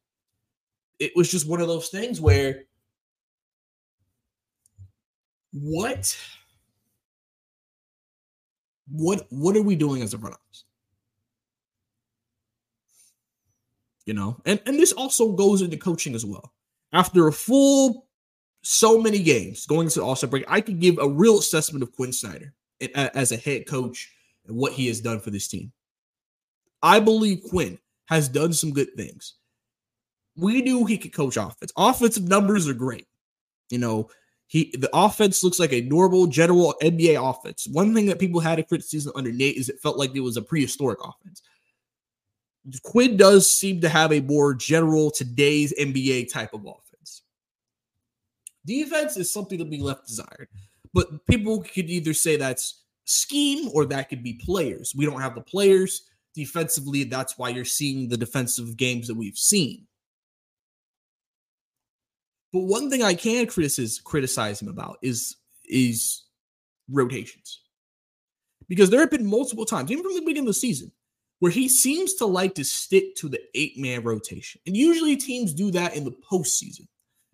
it 0.98 1.12
was 1.16 1.30
just 1.30 1.48
one 1.48 1.62
of 1.62 1.68
those 1.68 1.88
things 1.88 2.20
where 2.20 2.64
what 5.52 6.18
what 8.90 9.26
what 9.30 9.56
are 9.56 9.62
we 9.62 9.76
doing 9.76 10.02
as 10.02 10.14
a 10.14 10.18
front 10.18 10.34
office? 10.34 10.64
You 14.06 14.14
know, 14.14 14.40
and 14.46 14.60
and 14.66 14.78
this 14.78 14.92
also 14.92 15.32
goes 15.32 15.62
into 15.62 15.76
coaching 15.76 16.14
as 16.14 16.24
well. 16.24 16.52
After 16.92 17.28
a 17.28 17.32
full 17.32 18.06
so 18.62 19.00
many 19.00 19.22
games 19.22 19.66
going 19.66 19.88
to 19.88 20.02
All-Star 20.02 20.28
break, 20.28 20.44
I 20.48 20.60
could 20.60 20.80
give 20.80 20.98
a 20.98 21.08
real 21.08 21.38
assessment 21.38 21.82
of 21.82 21.92
Quin 21.92 22.12
Snyder 22.12 22.54
as 22.94 23.32
a 23.32 23.36
head 23.36 23.66
coach 23.66 24.10
and 24.46 24.56
what 24.56 24.72
he 24.72 24.86
has 24.88 25.00
done 25.00 25.20
for 25.20 25.30
this 25.30 25.48
team. 25.48 25.72
I 26.82 27.00
believe 27.00 27.42
Quin 27.48 27.78
has 28.06 28.28
done 28.28 28.52
some 28.52 28.72
good 28.72 28.94
things. 28.96 29.34
We 30.36 30.62
knew 30.62 30.84
he 30.84 30.98
could 30.98 31.12
coach 31.12 31.36
offense. 31.36 31.72
Offensive 31.76 32.28
numbers 32.28 32.68
are 32.68 32.74
great. 32.74 33.06
You 33.70 33.78
know, 33.78 34.08
he 34.48 34.74
the 34.78 34.90
offense 34.94 35.44
looks 35.44 35.58
like 35.58 35.74
a 35.74 35.82
normal 35.82 36.26
general 36.26 36.74
NBA 36.82 37.16
offense. 37.22 37.68
One 37.70 37.94
thing 37.94 38.06
that 38.06 38.18
people 38.18 38.40
had 38.40 38.58
a 38.58 38.62
criticism 38.62 39.12
under 39.14 39.30
Nate 39.30 39.56
is 39.56 39.68
it 39.68 39.80
felt 39.80 39.98
like 39.98 40.16
it 40.16 40.20
was 40.20 40.38
a 40.38 40.42
prehistoric 40.42 40.98
offense. 41.04 41.42
Quin 42.82 43.16
does 43.16 43.54
seem 43.54 43.80
to 43.82 43.88
have 43.88 44.12
a 44.12 44.20
more 44.20 44.54
general 44.54 45.10
today's 45.10 45.72
NBA 45.78 46.32
type 46.32 46.54
of 46.54 46.66
offense. 46.66 47.22
Defense 48.64 49.16
is 49.16 49.32
something 49.32 49.58
to 49.58 49.64
be 49.64 49.80
left 49.80 50.06
desired, 50.06 50.48
but 50.94 51.26
people 51.26 51.62
could 51.62 51.88
either 51.90 52.14
say 52.14 52.36
that's 52.36 52.84
scheme 53.04 53.70
or 53.74 53.84
that 53.86 54.08
could 54.08 54.22
be 54.22 54.40
players. 54.44 54.94
We 54.96 55.04
don't 55.04 55.20
have 55.20 55.34
the 55.34 55.40
players 55.42 56.08
defensively. 56.34 57.04
That's 57.04 57.36
why 57.36 57.50
you're 57.50 57.64
seeing 57.64 58.08
the 58.08 58.16
defensive 58.16 58.76
games 58.76 59.08
that 59.08 59.14
we've 59.14 59.36
seen. 59.36 59.87
But 62.52 62.60
one 62.60 62.90
thing 62.90 63.02
I 63.02 63.14
can 63.14 63.46
criticize 63.46 64.00
criticize 64.00 64.62
him 64.62 64.68
about 64.68 64.98
is 65.02 65.36
is 65.66 66.24
rotations. 66.90 67.60
Because 68.68 68.90
there 68.90 69.00
have 69.00 69.10
been 69.10 69.26
multiple 69.26 69.64
times, 69.64 69.90
even 69.90 70.04
from 70.04 70.14
the 70.14 70.20
beginning 70.20 70.42
of 70.42 70.48
the 70.48 70.54
season, 70.54 70.92
where 71.38 71.52
he 71.52 71.68
seems 71.68 72.14
to 72.14 72.26
like 72.26 72.54
to 72.54 72.64
stick 72.64 73.14
to 73.16 73.28
the 73.28 73.40
eight-man 73.54 74.02
rotation. 74.02 74.60
And 74.66 74.76
usually 74.76 75.16
teams 75.16 75.54
do 75.54 75.70
that 75.70 75.96
in 75.96 76.04
the 76.04 76.14
postseason. 76.30 76.86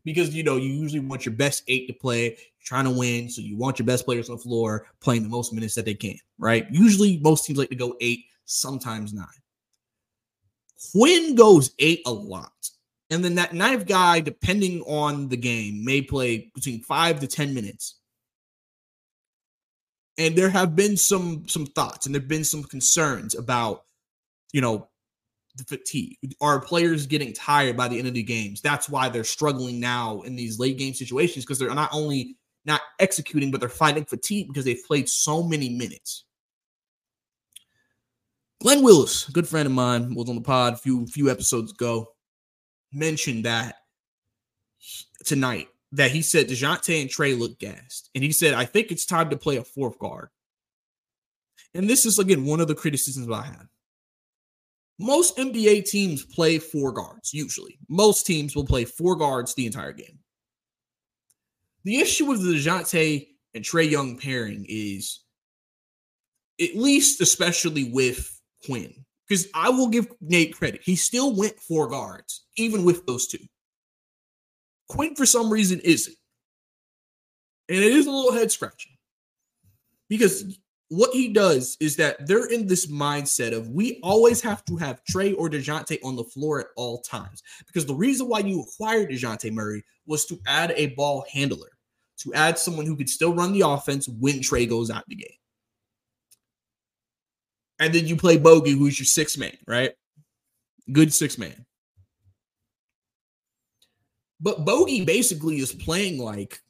Because 0.05 0.35
you 0.35 0.43
know, 0.43 0.57
you 0.57 0.69
usually 0.69 1.01
want 1.01 1.25
your 1.25 1.35
best 1.35 1.65
eight 1.67 1.87
to 1.89 1.95
play, 1.95 2.25
you're 2.27 2.37
trying 2.65 2.85
to 2.85 2.91
win. 2.91 3.31
So 3.31 3.41
you 3.41 3.57
want 3.57 3.79
your 3.79 3.87
best 3.87 4.05
players 4.05 4.29
on 4.29 4.37
the 4.37 4.43
floor 4.43 4.87
playing 5.01 5.23
the 5.23 5.29
most 5.29 5.53
minutes 5.53 5.75
that 5.77 5.87
they 5.87 5.95
can, 5.95 6.19
right? 6.39 6.67
Usually 6.71 7.19
most 7.19 7.47
teams 7.47 7.59
like 7.59 7.71
to 7.71 7.75
go 7.75 7.97
eight, 8.01 8.27
sometimes 8.45 9.15
nine. 9.15 9.27
Quin 10.93 11.35
goes 11.35 11.73
eight 11.79 12.03
a 12.05 12.13
lot. 12.13 12.53
And 13.11 13.25
then 13.25 13.35
that 13.35 13.53
knife 13.53 13.87
guy, 13.87 14.21
depending 14.21 14.81
on 14.83 15.29
the 15.29 15.37
game, 15.37 15.85
may 15.85 16.01
play 16.01 16.51
between 16.55 16.83
five 16.83 17.21
to 17.21 17.27
10 17.27 17.55
minutes. 17.55 17.99
And 20.17 20.37
there 20.37 20.49
have 20.49 20.77
been 20.77 20.97
some 20.97 21.47
some 21.49 21.67
thoughts 21.67 22.07
and 22.07 22.15
there 22.15 22.23
have 22.23 22.29
been 22.29 22.45
some 22.45 22.63
concerns 22.63 23.35
about, 23.35 23.83
you 24.53 24.61
know, 24.61 24.89
the 25.57 25.65
fatigue. 25.65 26.17
Are 26.41 26.61
players 26.61 27.07
getting 27.07 27.33
tired 27.33 27.77
by 27.77 27.89
the 27.89 27.99
end 27.99 28.09
of 28.09 28.15
the 28.15 28.23
games? 28.23 28.61
That's 28.61 28.89
why 28.89 29.09
they're 29.09 29.25
struggling 29.25 29.81
now 29.81 30.23
in 30.23 30.37
these 30.37 30.59
late 30.59 30.79
game 30.79 30.95
situations 30.95 31.45
because 31.45 31.59
they're 31.59 31.75
not 31.75 31.93
only 31.93 32.37
not 32.65 32.81
executing, 33.01 33.51
but 33.51 33.61
they're 33.61 33.69
fighting 33.69 34.05
fatigue 34.05 34.49
because 34.49 34.65
they've 34.65 34.85
played 34.87 35.09
so 35.09 35.43
many 35.43 35.69
minutes. 35.69 36.25
Glenn 38.63 38.83
Willis, 38.83 39.29
good 39.29 39.49
friend 39.49 39.67
of 39.67 39.73
mine, 39.73 40.15
was 40.15 40.31
on 40.31 40.37
the 40.37 40.43
pod 40.43 40.75
a 40.75 40.77
few 40.77 41.07
few 41.07 41.29
episodes 41.29 41.73
ago 41.73 42.14
mentioned 42.95 43.45
that 43.45 43.77
tonight 45.25 45.69
that 45.93 46.11
he 46.11 46.23
said 46.23 46.49
DeJounte 46.49 47.01
and 47.01 47.11
Trae 47.11 47.39
look 47.39 47.59
gassed. 47.59 48.11
And 48.15 48.25
he 48.25 48.33
said, 48.33 48.55
I 48.55 48.65
think 48.65 48.91
it's 48.91 49.07
time 49.07 49.31
to 49.31 49.37
play 49.37 49.57
a 49.57 49.65
fourth 49.65 49.99
guard. 49.99 50.29
And 51.73 51.89
this 51.89 52.05
is, 52.07 52.19
again, 52.19 52.45
one 52.45 52.61
of 52.61 52.69
the 52.69 52.75
criticisms 52.75 53.31
I 53.31 53.43
have. 53.43 53.67
Most 54.99 55.37
NBA 55.37 55.87
teams 55.87 56.25
play 56.25 56.59
four 56.59 56.93
guards, 56.93 57.35
usually. 57.35 57.79
Most 57.89 58.27
teams 58.27 58.55
will 58.55 58.65
play 58.65 58.85
four 58.85 59.17
guards 59.17 59.55
the 59.55 59.67
entire 59.67 59.93
game. 59.93 60.19
The 61.85 61.99
issue 61.99 62.27
with 62.27 62.43
the 62.43 62.55
DeJounte 62.55 63.29
and 63.55 63.65
Trae 63.65 63.91
Young 63.91 64.17
pairing 64.19 64.65
is, 64.69 65.21
at 66.61 66.77
least 66.77 67.21
especially 67.21 67.85
with 67.85 68.41
Quin, 68.65 69.05
because 69.29 69.49
I 69.55 69.71
will 69.71 69.89
give 69.89 70.09
Nate 70.21 70.57
credit. 70.57 70.83
He 70.83 70.97
still 70.97 71.35
went 71.35 71.59
four 71.59 71.89
guards, 71.89 72.45
even 72.57 72.85
with 72.85 73.07
those 73.07 73.27
two. 73.27 73.39
Quin, 74.89 75.15
for 75.15 75.27
some 75.27 75.51
reason, 75.51 75.81
isn't. 75.81 76.17
And 77.69 77.79
it 77.79 77.93
is 77.93 78.07
a 78.07 78.11
little 78.11 78.33
head 78.33 78.53
scratching 78.53 78.93
because 80.09 80.59
what 80.89 81.11
he 81.15 81.29
does 81.29 81.79
is 81.81 81.97
that 81.97 82.27
they're 82.27 82.51
in 82.51 82.67
this 82.67 82.87
mindset 82.87 83.57
of 83.57 83.71
we 83.71 83.99
always 84.03 84.43
have 84.43 84.65
to 84.67 84.77
have 84.77 85.03
Trae 85.11 85.35
or 85.37 85.49
DeJounte 85.49 85.99
on 86.05 86.15
the 86.15 86.25
floor 86.25 86.61
at 86.61 86.67
all 86.77 87.01
times. 87.01 87.43
Because 87.67 87.87
the 87.87 87.95
reason 87.95 88.29
why 88.29 88.41
you 88.41 88.63
acquired 88.63 89.09
DeJounte 89.09 89.51
Murray 89.53 89.83
was 90.07 90.27
to 90.27 90.39
add 90.47 90.75
a 90.77 90.89
ball 90.89 91.25
handler, 91.33 91.71
to 92.19 92.35
add 92.35 92.59
someone 92.59 92.85
who 92.85 92.97
could 92.97 93.09
still 93.09 93.35
run 93.35 93.53
the 93.53 93.67
offense 93.67 94.07
when 94.07 94.41
Trae 94.41 94.69
goes 94.69 94.91
out 94.91 95.05
the 95.09 95.17
game 95.17 95.39
and 97.81 97.95
then 97.95 98.07
you 98.07 98.17
play 98.17 98.37
Bogey, 98.37 98.73
who's 98.73 98.99
your 98.99 99.07
six 99.07 99.37
man, 99.37 99.57
right? 99.67 99.93
Good 100.93 101.13
six 101.13 101.39
man. 101.39 101.65
But 104.41 104.65
Bogey 104.65 105.05
basically 105.05 105.57
is 105.57 105.73
playing 105.73 106.19
like 106.19 106.61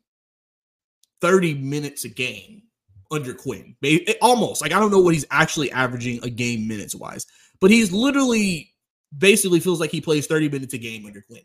30 1.21 1.55
minutes 1.55 2.05
a 2.05 2.09
game 2.09 2.63
under 3.11 3.35
Quin. 3.35 3.77
Eh, 3.83 4.15
almost. 4.21 4.63
Like 4.63 4.73
I 4.73 4.79
don't 4.79 4.91
know 4.91 5.01
what 5.01 5.15
he's 5.15 5.27
actually 5.31 5.71
averaging 5.73 6.23
a 6.23 6.31
game 6.31 6.69
minutes 6.69 6.95
wise, 6.95 7.27
but 7.61 7.71
he's 7.71 7.93
literally 7.93 8.73
basically 9.17 9.61
feels 9.61 9.81
like 9.81 9.91
he 9.91 10.01
plays 10.01 10.27
30 10.27 10.49
minutes 10.49 10.75
a 10.75 10.79
game 10.79 11.07
under 11.07 11.23
Quin. 11.23 11.43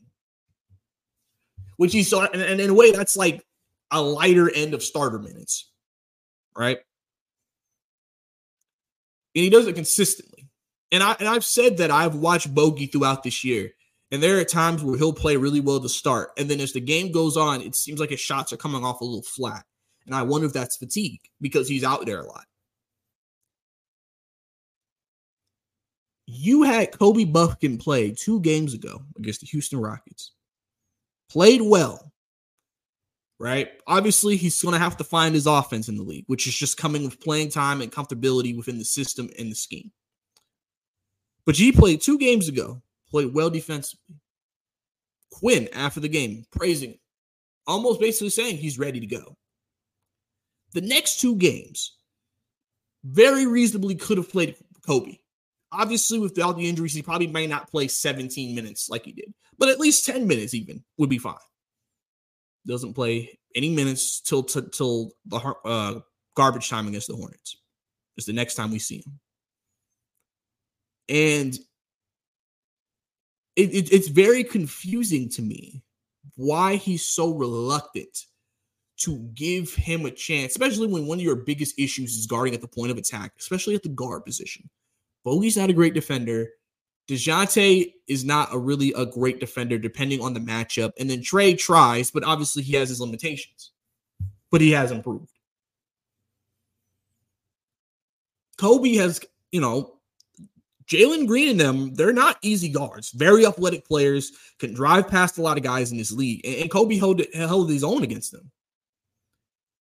Which 1.78 1.94
he 1.94 2.04
saw, 2.04 2.26
and 2.26 2.60
in 2.60 2.70
a 2.70 2.74
way, 2.74 2.92
that's 2.92 3.16
like 3.16 3.44
a 3.92 4.02
lighter 4.02 4.54
end 4.54 4.74
of 4.74 4.84
starter 4.84 5.18
minutes, 5.18 5.72
right? 6.56 6.80
And 9.36 9.44
he 9.44 9.50
does 9.50 9.68
it 9.68 9.76
consistently. 9.76 10.50
And 10.92 11.04
I 11.04 11.16
and 11.20 11.28
I've 11.28 11.44
said 11.44 11.78
that 11.78 11.92
I've 11.92 12.16
watched 12.16 12.54
Bogey 12.54 12.88
throughout 12.88 13.24
this 13.24 13.44
year, 13.44 13.72
and 14.12 14.24
there 14.24 14.40
are 14.40 14.44
times 14.44 14.84
where 14.84 14.98
he'll 14.98 15.14
play 15.14 15.38
really 15.38 15.60
well 15.60 15.80
to 15.80 15.90
start, 15.90 16.32
and 16.38 16.50
then 16.50 16.60
as 16.60 16.74
the 16.74 16.82
game 16.82 17.12
goes 17.12 17.38
on, 17.38 17.62
it 17.62 17.76
seems 17.76 18.00
like 18.00 18.10
his 18.10 18.20
shots 18.20 18.52
are 18.52 18.58
coming 18.58 18.84
off 18.84 19.02
a 19.02 19.06
little 19.06 19.22
flat. 19.22 19.64
And 20.06 20.16
I 20.16 20.24
wonder 20.24 20.48
if 20.48 20.54
that's 20.54 20.78
fatigue 20.78 21.22
because 21.40 21.68
he's 21.68 21.84
out 21.84 22.06
there 22.06 22.22
a 22.22 22.26
lot. 22.26 22.46
You 26.26 26.64
had 26.64 26.98
Kobe 26.98 27.26
Buffkin 27.26 27.78
play 27.78 28.12
two 28.12 28.40
games 28.42 28.74
ago 28.74 29.02
against 29.18 29.42
the 29.42 29.48
Houston 29.48 29.80
Rockets. 29.80 30.32
Played 31.30 31.62
well, 31.62 32.12
right? 33.40 33.70
Obviously, 33.88 34.36
he's 34.36 34.62
going 34.62 34.74
to 34.74 34.80
have 34.80 34.98
to 34.98 35.04
find 35.04 35.34
his 35.34 35.48
offense 35.48 35.88
in 35.88 35.96
the 35.96 36.04
league, 36.04 36.26
which 36.28 36.46
is 36.46 36.56
just 36.56 36.78
coming 36.78 37.04
with 37.04 37.22
playing 37.22 37.50
time 37.50 37.82
and 37.82 37.92
comfortability 37.92 38.56
within 38.56 38.78
the 38.78 38.86
system 38.86 39.30
and 39.40 39.52
the 39.52 39.56
scheme. 39.56 39.92
But 41.46 41.56
he 41.56 41.72
played 41.72 42.02
two 42.02 42.20
games 42.20 42.50
ago, 42.50 42.82
played 43.10 43.34
well 43.34 43.50
defensively. 43.50 44.18
Quin, 45.32 45.70
after 45.74 46.00
the 46.00 46.10
game, 46.10 46.46
praising 46.52 46.92
him, 46.92 47.00
almost 47.66 48.02
basically 48.02 48.30
saying 48.30 48.58
he's 48.58 48.78
ready 48.78 49.00
to 49.00 49.08
go. 49.08 49.38
The 50.74 50.82
next 50.82 51.20
two 51.20 51.36
games, 51.36 51.96
very 53.04 53.48
reasonably 53.48 53.96
could 53.96 54.18
have 54.18 54.30
played 54.30 54.56
Kobe. 54.86 55.18
Obviously, 55.72 56.20
without 56.20 56.58
the 56.58 56.68
injuries, 56.68 56.94
he 56.94 57.02
probably 57.02 57.28
may 57.28 57.48
not 57.48 57.72
play 57.72 57.88
17 57.88 58.54
minutes 58.54 58.90
like 58.90 59.06
he 59.06 59.14
did, 59.14 59.34
but 59.58 59.70
at 59.70 59.80
least 59.80 60.06
10 60.06 60.28
minutes 60.28 60.54
even 60.54 60.84
would 60.98 61.10
be 61.10 61.20
fine 61.20 61.36
doesn't 62.68 62.94
play 62.94 63.40
any 63.56 63.70
minutes 63.70 64.22
till 64.22 64.44
t- 64.44 64.62
till 64.72 65.12
the 65.26 65.38
uh, 65.66 66.00
garbage 66.36 66.70
time 66.70 66.88
against 66.88 67.08
the 67.08 67.16
Hornets. 67.16 67.58
It's 68.18 68.28
the 68.28 68.34
next 68.34 68.56
time 68.56 68.72
we 68.72 68.80
see 68.80 68.98
him, 68.98 69.20
and 71.08 71.54
it, 73.56 73.74
it, 73.74 73.94
it's 73.94 74.08
very 74.08 74.44
confusing 74.44 75.30
to 75.32 75.42
me 75.42 75.84
why 76.36 76.76
he's 76.76 77.04
so 77.04 77.34
reluctant 77.34 78.26
to 79.00 79.18
give 79.34 79.74
him 79.74 80.06
a 80.06 80.12
chance, 80.12 80.52
especially 80.52 80.88
when 80.88 81.08
one 81.08 81.18
of 81.18 81.24
your 81.24 81.36
biggest 81.36 81.80
issues 81.80 82.16
is 82.18 82.28
guarding 82.28 82.54
at 82.54 82.62
the 82.62 82.68
point 82.68 82.92
of 82.92 82.98
attack, 82.98 83.32
especially 83.40 83.76
at 83.76 83.84
the 83.84 83.90
guard 83.90 84.26
position. 84.26 84.70
Bogey's 85.26 85.58
not 85.58 85.70
a 85.70 85.74
great 85.74 85.94
defender. 85.94 86.50
DeJounte 87.10 87.92
is 88.08 88.24
not 88.24 88.54
a 88.54 88.58
really 88.58 88.94
a 88.96 89.04
great 89.04 89.40
defender 89.40 89.80
depending 89.80 90.22
on 90.22 90.36
the 90.36 90.40
matchup. 90.40 90.92
And 91.00 91.10
then 91.10 91.22
Trae 91.22 91.58
tries, 91.58 92.12
but 92.12 92.24
obviously 92.24 92.62
he 92.62 92.76
has 92.76 92.90
his 92.90 93.02
limitations. 93.02 93.72
But 94.52 94.62
he 94.62 94.72
has 94.72 94.92
improved. 94.92 95.32
Kobe 98.58 98.94
has, 98.96 99.22
you 99.52 99.60
know, 99.60 99.96
Jalen 100.86 101.26
Green 101.26 101.50
and 101.50 101.60
them, 101.60 101.96
they're 101.96 102.14
not 102.14 102.38
easy 102.44 102.70
guards. 102.70 103.12
Very 103.12 103.46
athletic 103.46 103.88
players, 103.88 104.32
can 104.60 104.74
drive 104.74 105.08
past 105.08 105.38
a 105.38 105.42
lot 105.42 105.58
of 105.58 105.64
guys 105.64 105.92
in 105.92 105.98
this 105.98 106.12
league. 106.12 106.42
And, 106.46 106.56
and 106.56 106.72
Kobe 106.72 106.98
held, 106.98 107.22
held 107.34 107.72
his 107.72 107.84
own 107.84 108.04
against 108.04 108.32
them. 108.32 108.52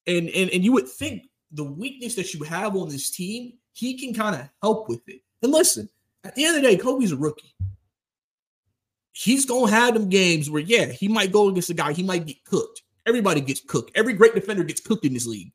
And, 0.08 0.30
and, 0.30 0.50
and 0.52 0.64
you 0.64 0.72
would 0.74 0.88
think 0.88 1.24
the 1.52 1.64
weakness 1.64 2.16
that 2.16 2.34
you 2.34 2.44
have 2.44 2.76
on 2.76 2.90
this 2.90 3.10
team, 3.10 3.54
he 3.74 3.98
can 3.98 4.14
kind 4.14 4.36
of 4.36 4.50
help 4.62 4.88
with 4.88 5.02
it. 5.08 5.22
And 5.42 5.52
listen, 5.52 5.90
at 6.24 6.36
the 6.36 6.46
end 6.46 6.58
of 6.58 6.62
the 6.62 6.68
day, 6.68 6.78
Kobe's 6.78 7.12
a 7.12 7.18
rookie. 7.18 7.56
He's 9.12 9.46
gonna 9.46 9.72
have 9.72 9.94
them 9.94 10.10
games 10.10 10.50
where, 10.50 10.62
yeah, 10.62 10.86
he 10.86 11.08
might 11.08 11.32
go 11.32 11.50
against 11.50 11.70
a 11.70 11.74
guy, 11.74 11.94
he 11.94 12.04
might 12.04 12.26
get 12.26 12.44
cooked. 12.46 12.84
Everybody 13.06 13.42
gets 13.42 13.62
cooked. 13.62 13.92
Every 13.96 14.14
great 14.14 14.36
defender 14.36 14.64
gets 14.64 14.82
cooked 14.82 15.06
in 15.06 15.14
this 15.14 15.26
league. 15.26 15.52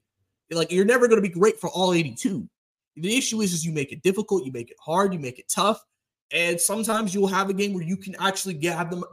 Like 0.50 0.70
you're 0.70 0.84
never 0.84 1.08
gonna 1.08 1.20
be 1.20 1.28
great 1.28 1.58
for 1.58 1.70
all 1.70 1.92
82. 1.92 2.48
The 2.96 3.16
issue 3.16 3.40
is, 3.40 3.52
is 3.52 3.64
you 3.64 3.72
make 3.72 3.92
it 3.92 4.02
difficult, 4.02 4.44
you 4.44 4.52
make 4.52 4.70
it 4.70 4.76
hard, 4.80 5.12
you 5.12 5.18
make 5.18 5.38
it 5.38 5.48
tough, 5.48 5.82
and 6.30 6.60
sometimes 6.60 7.14
you'll 7.14 7.26
have 7.26 7.50
a 7.50 7.54
game 7.54 7.74
where 7.74 7.82
you 7.82 7.96
can 7.96 8.14
actually 8.20 8.54
get 8.54 8.76
have 8.76 8.90
them 8.90 9.04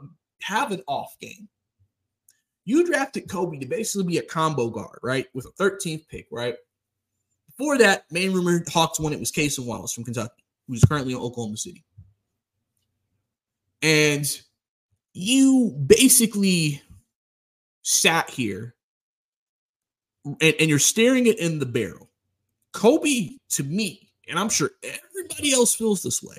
have 0.42 0.70
an 0.70 0.82
off 0.86 1.16
game. 1.20 1.48
You 2.64 2.86
drafted 2.86 3.28
Kobe 3.28 3.58
to 3.58 3.66
basically 3.66 4.06
be 4.06 4.18
a 4.18 4.22
combo 4.22 4.70
guard, 4.70 5.00
right? 5.02 5.26
With 5.34 5.46
a 5.46 5.62
13th 5.62 6.06
pick, 6.08 6.26
right? 6.30 6.54
Before 7.46 7.76
that, 7.78 8.04
main 8.10 8.32
rumor 8.32 8.62
Hawks 8.68 9.00
won 9.00 9.12
it 9.12 9.18
was 9.18 9.32
Cason 9.32 9.66
Wallace 9.66 9.92
from 9.92 10.04
Kentucky 10.04 10.41
who's 10.66 10.84
currently 10.84 11.12
in 11.12 11.18
Oklahoma 11.18 11.56
City. 11.56 11.84
And 13.82 14.26
you 15.12 15.74
basically 15.86 16.82
sat 17.82 18.30
here 18.30 18.74
and, 20.24 20.54
and 20.60 20.70
you're 20.70 20.78
staring 20.78 21.26
it 21.26 21.38
in 21.38 21.58
the 21.58 21.66
barrel. 21.66 22.10
Kobe, 22.72 23.30
to 23.50 23.64
me, 23.64 24.12
and 24.28 24.38
I'm 24.38 24.48
sure 24.48 24.70
everybody 24.82 25.52
else 25.52 25.74
feels 25.74 26.02
this 26.02 26.22
way, 26.22 26.36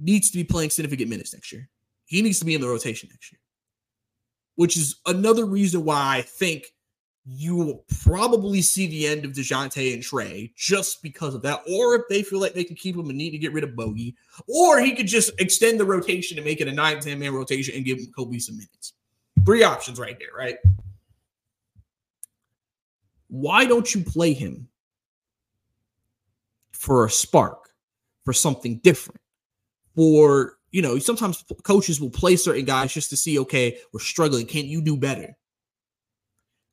needs 0.00 0.30
to 0.30 0.36
be 0.36 0.44
playing 0.44 0.70
significant 0.70 1.10
minutes 1.10 1.32
next 1.32 1.50
year. 1.50 1.68
He 2.04 2.22
needs 2.22 2.38
to 2.38 2.44
be 2.44 2.54
in 2.54 2.60
the 2.60 2.68
rotation 2.68 3.08
next 3.10 3.32
year, 3.32 3.40
which 4.54 4.76
is 4.76 5.00
another 5.06 5.44
reason 5.44 5.84
why 5.84 6.18
I 6.18 6.22
think 6.22 6.66
you 7.30 7.54
will 7.54 7.84
probably 8.02 8.62
see 8.62 8.86
the 8.86 9.06
end 9.06 9.24
of 9.26 9.32
DeJounte 9.32 9.92
and 9.92 10.02
Trae 10.02 10.50
just 10.54 11.02
because 11.02 11.34
of 11.34 11.42
that. 11.42 11.60
Or 11.70 11.94
if 11.94 12.02
they 12.08 12.22
feel 12.22 12.40
like 12.40 12.54
they 12.54 12.64
can 12.64 12.76
keep 12.76 12.96
him 12.96 13.10
and 13.10 13.18
need 13.18 13.32
to 13.32 13.38
get 13.38 13.52
rid 13.52 13.64
of 13.64 13.76
Bogey, 13.76 14.16
or 14.46 14.80
he 14.80 14.94
could 14.94 15.06
just 15.06 15.30
extend 15.38 15.78
the 15.78 15.84
rotation 15.84 16.38
and 16.38 16.44
make 16.46 16.62
it 16.62 16.68
a 16.68 16.72
9 16.72 17.00
10 17.00 17.18
man 17.18 17.34
rotation 17.34 17.74
and 17.74 17.84
give 17.84 17.98
him 17.98 18.10
Kobe 18.16 18.38
some 18.38 18.56
minutes. 18.56 18.94
Three 19.44 19.62
options 19.62 19.98
right 19.98 20.18
there, 20.18 20.28
right? 20.36 20.56
Why 23.28 23.66
don't 23.66 23.94
you 23.94 24.02
play 24.02 24.32
him 24.32 24.68
for 26.72 27.04
a 27.04 27.10
spark, 27.10 27.74
for 28.24 28.32
something 28.32 28.78
different? 28.78 29.20
For, 29.94 30.56
you 30.70 30.80
know, 30.80 30.98
sometimes 30.98 31.44
coaches 31.62 32.00
will 32.00 32.08
play 32.08 32.36
certain 32.36 32.64
guys 32.64 32.94
just 32.94 33.10
to 33.10 33.18
see, 33.18 33.38
okay, 33.40 33.78
we're 33.92 34.00
struggling. 34.00 34.46
Can't 34.46 34.66
you 34.66 34.80
do 34.80 34.96
better? 34.96 35.36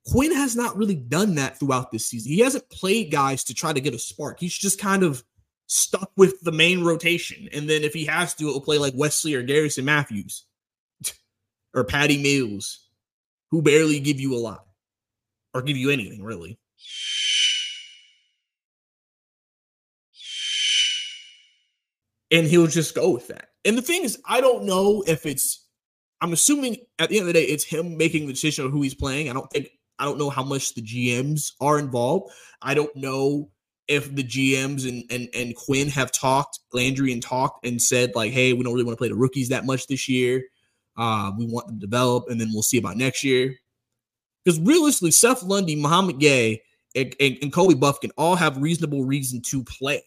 Quin 0.07 0.33
has 0.33 0.55
not 0.55 0.77
really 0.77 0.95
done 0.95 1.35
that 1.35 1.59
throughout 1.59 1.91
this 1.91 2.05
season. 2.05 2.31
He 2.31 2.39
hasn't 2.39 2.69
played 2.69 3.11
guys 3.11 3.43
to 3.45 3.53
try 3.53 3.73
to 3.73 3.81
get 3.81 3.95
a 3.95 3.99
spark. 3.99 4.39
He's 4.39 4.55
just 4.55 4.79
kind 4.79 5.03
of 5.03 5.23
stuck 5.67 6.11
with 6.15 6.41
the 6.41 6.51
main 6.51 6.83
rotation. 6.83 7.49
And 7.51 7.67
then 7.67 7.83
if 7.83 7.93
he 7.93 8.05
has 8.05 8.35
to, 8.35 8.47
it'll 8.47 8.61
play 8.61 8.77
like 8.77 8.93
Wesley 8.95 9.33
or 9.33 9.41
Garrison 9.41 9.85
Matthews 9.85 10.45
or 11.73 11.83
Patty 11.83 12.21
Mills, 12.21 12.87
who 13.49 13.63
barely 13.63 13.99
give 13.99 14.19
you 14.19 14.35
a 14.35 14.37
lot 14.37 14.65
or 15.55 15.63
give 15.63 15.77
you 15.77 15.89
anything, 15.89 16.23
really. 16.23 16.59
And 22.31 22.45
he'll 22.45 22.67
just 22.67 22.93
go 22.93 23.11
with 23.11 23.27
that. 23.29 23.49
And 23.63 23.77
the 23.77 23.81
thing 23.81 24.03
is, 24.03 24.19
I 24.25 24.41
don't 24.41 24.65
know 24.65 25.03
if 25.07 25.25
it's, 25.25 25.65
I'm 26.21 26.33
assuming 26.33 26.77
at 26.99 27.09
the 27.09 27.17
end 27.17 27.27
of 27.27 27.33
the 27.33 27.39
day, 27.39 27.45
it's 27.45 27.63
him 27.63 27.97
making 27.97 28.27
the 28.27 28.33
decision 28.33 28.65
of 28.65 28.71
who 28.71 28.81
he's 28.81 28.93
playing. 28.93 29.29
I 29.29 29.33
don't 29.33 29.49
think 29.49 29.69
I 29.99 30.05
don't 30.05 30.17
know 30.17 30.29
how 30.29 30.43
much 30.43 30.73
the 30.73 30.81
GMs 30.81 31.53
are 31.61 31.79
involved. 31.79 32.31
I 32.61 32.73
don't 32.73 32.95
know 32.95 33.49
if 33.87 34.13
the 34.13 34.23
GMs 34.23 34.87
and 34.87 35.03
and 35.11 35.29
and 35.33 35.55
Quin 35.55 35.89
have 35.89 36.11
talked, 36.11 36.59
Landry 36.73 37.13
and 37.13 37.21
talked 37.21 37.65
and 37.65 37.81
said 37.81 38.15
like, 38.15 38.31
hey, 38.31 38.53
we 38.53 38.63
don't 38.63 38.73
really 38.73 38.85
want 38.85 38.97
to 38.97 39.01
play 39.01 39.09
the 39.09 39.15
rookies 39.15 39.49
that 39.49 39.65
much 39.65 39.87
this 39.87 40.09
year. 40.09 40.43
Uh, 40.97 41.31
we 41.37 41.45
want 41.45 41.67
them 41.67 41.79
to 41.79 41.85
develop, 41.85 42.29
and 42.29 42.39
then 42.39 42.49
we'll 42.53 42.63
see 42.63 42.77
about 42.77 42.97
next 42.97 43.23
year. 43.23 43.55
Because 44.43 44.59
realistically, 44.59 45.11
Seth 45.11 45.43
Lundy, 45.43 45.75
Mouhamed 45.75 46.21
Gueye, 46.21 46.59
and, 46.95 47.15
and, 47.19 47.37
and 47.41 47.51
Kobe 47.51 47.73
Buffkin 47.73 48.11
all 48.17 48.35
have 48.35 48.57
reasonable 48.57 49.03
reason 49.03 49.41
to 49.41 49.63
play 49.63 50.03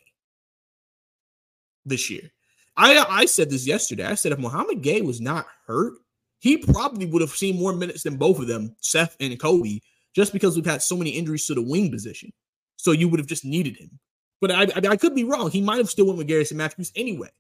this 1.84 2.08
year. 2.10 2.30
I 2.76 3.04
I 3.08 3.26
said 3.26 3.50
this 3.50 3.66
yesterday. 3.66 4.04
I 4.04 4.14
said 4.14 4.32
if 4.32 4.38
Mouhamed 4.38 4.82
Gueye 4.82 5.04
was 5.04 5.20
not 5.20 5.46
hurt, 5.66 5.94
he 6.38 6.58
probably 6.58 7.06
would 7.06 7.22
have 7.22 7.30
seen 7.30 7.58
more 7.58 7.74
minutes 7.74 8.02
than 8.02 8.16
both 8.16 8.38
of 8.38 8.46
them, 8.46 8.74
Seth 8.80 9.16
and 9.20 9.38
Kobe, 9.38 9.80
just 10.14 10.32
because 10.32 10.56
we've 10.56 10.66
had 10.66 10.82
so 10.82 10.96
many 10.96 11.10
injuries 11.10 11.46
to 11.46 11.54
the 11.54 11.62
wing 11.62 11.90
position. 11.90 12.32
So 12.76 12.92
you 12.92 13.08
would 13.08 13.20
have 13.20 13.26
just 13.26 13.44
needed 13.44 13.76
him. 13.76 13.98
But 14.40 14.52
I, 14.52 14.62
I, 14.62 14.88
I 14.90 14.96
could 14.96 15.14
be 15.14 15.24
wrong. 15.24 15.50
He 15.50 15.60
might 15.60 15.78
have 15.78 15.90
still 15.90 16.06
went 16.06 16.18
with 16.18 16.28
Garrison 16.28 16.56
Matthews 16.56 16.92
anyway. 16.94 17.30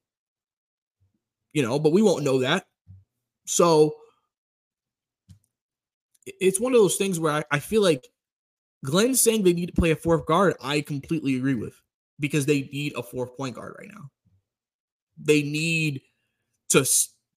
You 1.52 1.62
know, 1.62 1.78
but 1.78 1.92
we 1.92 2.02
won't 2.02 2.24
know 2.24 2.40
that. 2.40 2.66
So 3.46 3.94
it's 6.26 6.60
one 6.60 6.74
of 6.74 6.80
those 6.80 6.96
things 6.96 7.18
where 7.18 7.32
I, 7.32 7.44
I 7.50 7.58
feel 7.60 7.82
like 7.82 8.06
Glenn 8.84 9.14
saying 9.14 9.42
they 9.42 9.52
need 9.52 9.66
to 9.66 9.80
play 9.80 9.90
a 9.90 9.96
fourth 9.96 10.26
guard, 10.26 10.54
I 10.60 10.80
completely 10.80 11.36
agree 11.36 11.54
with 11.54 11.80
because 12.20 12.46
they 12.46 12.62
need 12.62 12.94
a 12.96 13.02
fourth 13.02 13.36
point 13.36 13.54
guard 13.54 13.76
right 13.78 13.88
now. 13.92 14.10
They 15.20 15.42
need 15.42 16.02
to 16.70 16.86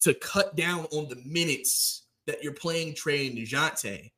to 0.02 0.14
cut 0.16 0.56
down 0.56 0.86
on 0.92 1.08
the 1.10 1.22
minutes 1.26 2.04
that 2.28 2.44
you're 2.44 2.54
playing 2.54 2.94
Trae 2.94 3.28
and 3.28 3.38
DeJounte 3.38 4.12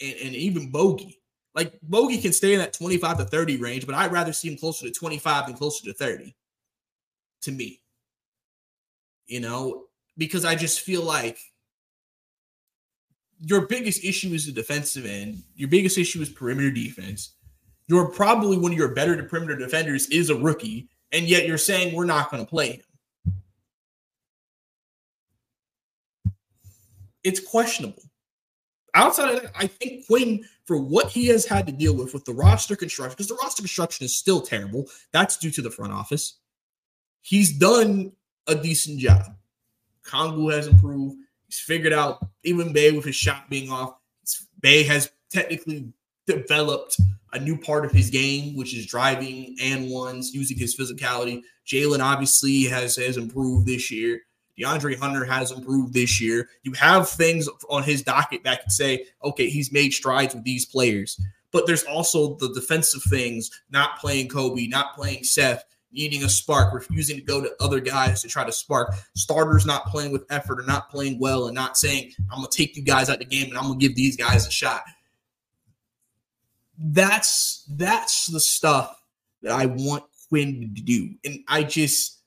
and, 0.00 0.14
and 0.22 0.34
even 0.34 0.70
Bogey. 0.70 1.18
Like 1.54 1.78
Bogey 1.82 2.18
can 2.18 2.32
stay 2.32 2.52
in 2.52 2.58
that 2.58 2.72
25 2.72 3.18
to 3.18 3.24
30 3.24 3.56
range, 3.56 3.86
but 3.86 3.94
I'd 3.94 4.12
rather 4.12 4.32
see 4.32 4.48
him 4.48 4.58
closer 4.58 4.86
to 4.86 4.92
25 4.92 5.46
than 5.46 5.56
closer 5.56 5.84
to 5.84 5.92
30 5.92 6.34
to 7.42 7.52
me. 7.52 7.80
You 9.26 9.40
know, 9.40 9.84
because 10.16 10.44
I 10.44 10.54
just 10.54 10.80
feel 10.80 11.02
like 11.02 11.38
your 13.40 13.66
biggest 13.66 14.04
issue 14.04 14.32
is 14.32 14.46
the 14.46 14.52
defensive 14.52 15.06
end. 15.06 15.42
Your 15.54 15.68
biggest 15.68 15.98
issue 15.98 16.20
is 16.20 16.28
perimeter 16.28 16.70
defense. 16.70 17.34
You're 17.86 18.10
probably 18.10 18.58
one 18.58 18.72
of 18.72 18.78
your 18.78 18.94
better 18.94 19.22
perimeter 19.24 19.56
defenders 19.56 20.08
is 20.08 20.30
a 20.30 20.36
rookie, 20.36 20.88
and 21.12 21.26
yet 21.26 21.46
you're 21.46 21.58
saying 21.58 21.94
we're 21.94 22.04
not 22.04 22.30
going 22.30 22.44
to 22.44 22.48
play 22.48 22.72
him. 22.72 22.82
It's 27.28 27.40
questionable. 27.40 28.02
Outside 28.94 29.34
of 29.34 29.42
that, 29.42 29.52
I 29.54 29.66
think 29.66 30.06
Quin, 30.06 30.44
for 30.64 30.78
what 30.78 31.08
he 31.08 31.26
has 31.26 31.44
had 31.44 31.66
to 31.66 31.72
deal 31.72 31.94
with 31.94 32.14
with 32.14 32.24
the 32.24 32.32
roster 32.32 32.74
construction, 32.74 33.12
because 33.12 33.28
the 33.28 33.34
roster 33.42 33.60
construction 33.60 34.06
is 34.06 34.16
still 34.16 34.40
terrible, 34.40 34.86
that's 35.12 35.36
due 35.36 35.50
to 35.50 35.60
the 35.60 35.70
front 35.70 35.92
office. 35.92 36.38
He's 37.20 37.52
done 37.52 38.12
a 38.46 38.54
decent 38.54 38.98
job. 38.98 39.36
Kongu 40.06 40.50
has 40.50 40.68
improved. 40.68 41.18
He's 41.46 41.60
figured 41.60 41.92
out 41.92 42.26
even 42.44 42.72
Bey 42.72 42.92
with 42.92 43.04
his 43.04 43.16
shot 43.16 43.50
being 43.50 43.70
off. 43.70 43.98
Bey 44.60 44.84
has 44.84 45.10
technically 45.30 45.92
developed 46.26 46.96
a 47.34 47.38
new 47.38 47.58
part 47.58 47.84
of 47.84 47.92
his 47.92 48.08
game, 48.08 48.56
which 48.56 48.74
is 48.74 48.86
driving 48.86 49.54
and 49.60 49.90
ones, 49.90 50.34
using 50.34 50.56
his 50.56 50.74
physicality. 50.74 51.42
Jalen 51.66 52.00
obviously 52.00 52.64
has 52.64 52.96
has 52.96 53.18
improved 53.18 53.66
this 53.66 53.90
year. 53.90 54.22
DeAndre 54.58 54.98
Hunter 54.98 55.24
has 55.24 55.50
improved 55.52 55.94
this 55.94 56.20
year. 56.20 56.48
You 56.62 56.72
have 56.72 57.08
things 57.08 57.48
on 57.70 57.82
his 57.82 58.02
docket 58.02 58.44
that 58.44 58.62
can 58.62 58.70
say, 58.70 59.06
okay, 59.22 59.48
he's 59.48 59.72
made 59.72 59.92
strides 59.92 60.34
with 60.34 60.44
these 60.44 60.66
players. 60.66 61.20
But 61.50 61.66
there's 61.66 61.84
also 61.84 62.36
the 62.36 62.52
defensive 62.52 63.02
things, 63.04 63.50
not 63.70 63.98
playing 63.98 64.28
Kobe, 64.28 64.66
not 64.66 64.94
playing 64.94 65.24
Seth, 65.24 65.64
needing 65.92 66.22
a 66.24 66.28
spark, 66.28 66.74
refusing 66.74 67.16
to 67.16 67.22
go 67.22 67.40
to 67.40 67.54
other 67.60 67.80
guys 67.80 68.22
to 68.22 68.28
try 68.28 68.44
to 68.44 68.52
spark. 68.52 68.94
Starters 69.14 69.64
not 69.64 69.86
playing 69.86 70.12
with 70.12 70.26
effort 70.30 70.60
or 70.60 70.64
not 70.64 70.90
playing 70.90 71.18
well 71.18 71.46
and 71.46 71.54
not 71.54 71.76
saying, 71.76 72.12
I'm 72.30 72.40
going 72.40 72.50
to 72.50 72.56
take 72.56 72.76
you 72.76 72.82
guys 72.82 73.08
out 73.08 73.14
of 73.14 73.20
the 73.20 73.36
game 73.36 73.48
and 73.48 73.56
I'm 73.56 73.66
going 73.66 73.78
to 73.78 73.86
give 73.86 73.96
these 73.96 74.16
guys 74.16 74.46
a 74.46 74.50
shot. 74.50 74.82
That's 76.78 77.64
that's 77.70 78.26
the 78.26 78.40
stuff 78.40 79.02
that 79.42 79.52
I 79.52 79.66
want 79.66 80.04
Quin 80.28 80.74
to 80.76 80.82
do. 80.82 81.14
And 81.24 81.42
I 81.48 81.62
just 81.62 82.17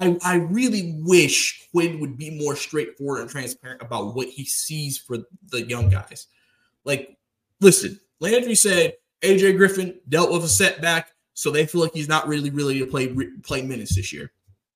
I, 0.00 0.18
I 0.24 0.34
really 0.36 0.94
wish 1.00 1.68
Quin 1.70 2.00
would 2.00 2.16
be 2.16 2.30
more 2.30 2.56
straightforward 2.56 3.20
and 3.20 3.30
transparent 3.30 3.82
about 3.82 4.14
what 4.14 4.28
he 4.28 4.44
sees 4.44 4.98
for 4.98 5.18
the 5.50 5.62
young 5.62 5.90
guys. 5.90 6.26
Like, 6.84 7.16
listen, 7.60 8.00
Landry 8.20 8.54
said 8.54 8.94
AJ 9.22 9.56
Griffin 9.56 10.00
dealt 10.08 10.32
with 10.32 10.44
a 10.44 10.48
setback, 10.48 11.10
so 11.34 11.50
they 11.50 11.66
feel 11.66 11.82
like 11.82 11.92
he's 11.92 12.08
not 12.08 12.28
really, 12.28 12.50
really 12.50 12.78
to 12.78 12.86
play 12.86 13.14
play 13.42 13.62
minutes 13.62 13.94
this 13.94 14.12
year. 14.12 14.32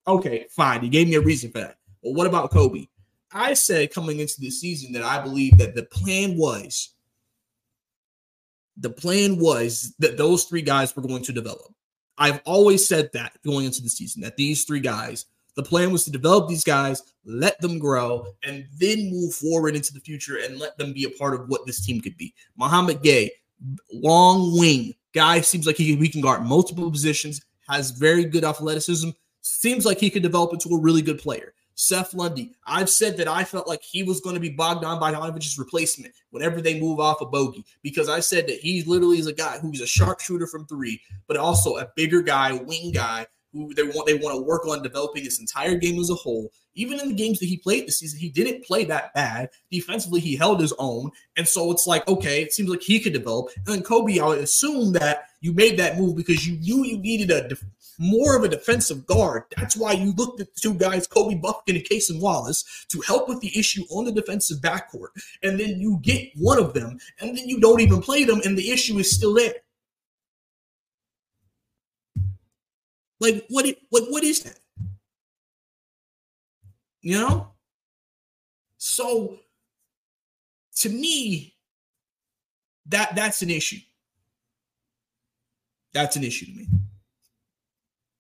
Okay, 0.06 0.46
fine. 0.50 0.82
He 0.82 0.88
gave 0.88 1.08
me 1.08 1.14
a 1.14 1.20
reason 1.20 1.50
for 1.50 1.58
that. 1.58 1.78
Well, 2.02 2.14
what 2.14 2.26
about 2.26 2.50
Kobe? 2.50 2.86
I 3.32 3.54
said 3.54 3.92
coming 3.92 4.20
into 4.20 4.40
the 4.40 4.50
season 4.50 4.92
that 4.92 5.02
I 5.02 5.22
believe 5.22 5.58
that 5.58 5.74
the 5.74 5.84
plan 5.84 6.36
was 6.36 6.94
the 8.76 8.90
plan 8.90 9.38
was 9.38 9.94
that 9.98 10.16
those 10.16 10.44
three 10.44 10.62
guys 10.62 10.94
were 10.94 11.02
going 11.02 11.22
to 11.22 11.32
develop. 11.32 11.73
I've 12.18 12.40
always 12.44 12.86
said 12.86 13.10
that 13.12 13.32
going 13.44 13.66
into 13.66 13.82
the 13.82 13.88
season 13.88 14.22
that 14.22 14.36
these 14.36 14.64
three 14.64 14.80
guys, 14.80 15.26
the 15.56 15.62
plan 15.62 15.92
was 15.92 16.04
to 16.04 16.10
develop 16.10 16.48
these 16.48 16.64
guys, 16.64 17.02
let 17.24 17.60
them 17.60 17.78
grow, 17.78 18.26
and 18.42 18.66
then 18.78 19.10
move 19.10 19.34
forward 19.34 19.76
into 19.76 19.92
the 19.92 20.00
future 20.00 20.38
and 20.38 20.58
let 20.58 20.76
them 20.78 20.92
be 20.92 21.04
a 21.04 21.10
part 21.10 21.34
of 21.34 21.48
what 21.48 21.66
this 21.66 21.84
team 21.84 22.00
could 22.00 22.16
be. 22.16 22.34
Mouhamed 22.58 23.02
Gueye, 23.02 23.30
long 23.92 24.58
wing 24.58 24.94
guy, 25.12 25.40
seems 25.40 25.66
like 25.66 25.76
he, 25.76 25.94
he 25.96 26.08
can 26.08 26.20
guard 26.20 26.42
multiple 26.42 26.90
positions, 26.90 27.40
has 27.68 27.92
very 27.92 28.24
good 28.24 28.44
athleticism, 28.44 29.10
seems 29.40 29.86
like 29.86 29.98
he 29.98 30.10
could 30.10 30.22
develop 30.22 30.52
into 30.52 30.70
a 30.70 30.80
really 30.80 31.02
good 31.02 31.18
player. 31.18 31.54
Seth 31.74 32.14
Lundy. 32.14 32.52
I've 32.66 32.90
said 32.90 33.16
that 33.16 33.28
I 33.28 33.44
felt 33.44 33.68
like 33.68 33.82
he 33.82 34.02
was 34.02 34.20
going 34.20 34.34
to 34.34 34.40
be 34.40 34.50
Bogdan 34.50 35.00
Bogdanovic's 35.00 35.58
replacement 35.58 36.14
whenever 36.30 36.60
they 36.60 36.80
move 36.80 37.00
off 37.00 37.20
of 37.20 37.30
bogey 37.30 37.64
because 37.82 38.08
I 38.08 38.20
said 38.20 38.46
that 38.46 38.60
he 38.60 38.82
literally 38.84 39.18
is 39.18 39.26
a 39.26 39.32
guy 39.32 39.58
who's 39.58 39.80
a 39.80 39.86
sharpshooter 39.86 40.46
from 40.46 40.66
three, 40.66 41.00
but 41.26 41.36
also 41.36 41.76
a 41.76 41.90
bigger 41.96 42.22
guy, 42.22 42.52
wing 42.52 42.92
guy 42.92 43.26
who 43.54 43.72
they 43.74 43.84
want 43.84 44.06
they 44.06 44.14
want 44.14 44.36
to 44.36 44.42
work 44.42 44.66
on 44.66 44.82
developing 44.82 45.24
his 45.24 45.38
entire 45.38 45.76
game 45.76 45.98
as 46.00 46.10
a 46.10 46.14
whole. 46.14 46.50
Even 46.74 46.98
in 46.98 47.08
the 47.08 47.14
games 47.14 47.38
that 47.38 47.46
he 47.46 47.56
played 47.56 47.86
this 47.86 48.00
season, 48.00 48.18
he 48.18 48.28
didn't 48.28 48.64
play 48.64 48.84
that 48.84 49.14
bad. 49.14 49.48
Defensively, 49.70 50.18
he 50.18 50.34
held 50.34 50.60
his 50.60 50.72
own. 50.80 51.12
And 51.36 51.46
so 51.46 51.70
it's 51.70 51.86
like, 51.86 52.06
okay, 52.08 52.42
it 52.42 52.52
seems 52.52 52.68
like 52.68 52.82
he 52.82 52.98
could 52.98 53.12
develop. 53.12 53.50
And 53.56 53.66
then 53.66 53.82
Kobe, 53.82 54.18
I 54.18 54.26
would 54.26 54.40
assume 54.40 54.92
that 54.94 55.28
you 55.40 55.52
made 55.52 55.78
that 55.78 55.98
move 55.98 56.16
because 56.16 56.46
you 56.48 56.56
knew 56.56 56.84
you 56.84 56.98
needed 56.98 57.30
a 57.30 57.48
more 57.98 58.36
of 58.36 58.44
a 58.44 58.48
defensive 58.48 59.06
guard. 59.06 59.44
That's 59.56 59.76
why 59.76 59.92
you 59.92 60.12
looked 60.12 60.40
at 60.40 60.54
the 60.54 60.60
two 60.60 60.74
guys, 60.74 61.06
Kobe 61.06 61.36
Buffkin 61.36 61.76
and 61.76 61.84
Cason 61.84 62.20
Wallace, 62.20 62.86
to 62.88 63.00
help 63.00 63.28
with 63.28 63.40
the 63.40 63.56
issue 63.58 63.84
on 63.90 64.04
the 64.04 64.12
defensive 64.12 64.58
backcourt. 64.58 65.08
And 65.42 65.58
then 65.58 65.80
you 65.80 65.98
get 66.02 66.30
one 66.36 66.58
of 66.58 66.74
them, 66.74 66.98
and 67.20 67.36
then 67.36 67.48
you 67.48 67.60
don't 67.60 67.80
even 67.80 68.00
play 68.00 68.24
them, 68.24 68.40
and 68.44 68.56
the 68.56 68.70
issue 68.70 68.98
is 68.98 69.14
still 69.14 69.34
there. 69.34 69.54
Like 73.20 73.44
what 73.48 73.64
it 73.64 73.78
like 73.90 74.04
what 74.08 74.24
is 74.24 74.42
that? 74.42 74.58
You 77.00 77.20
know? 77.20 77.48
So 78.76 79.38
to 80.76 80.88
me, 80.88 81.54
that 82.86 83.14
that's 83.14 83.42
an 83.42 83.50
issue. 83.50 83.78
That's 85.92 86.16
an 86.16 86.24
issue 86.24 86.46
to 86.46 86.52
me. 86.52 86.66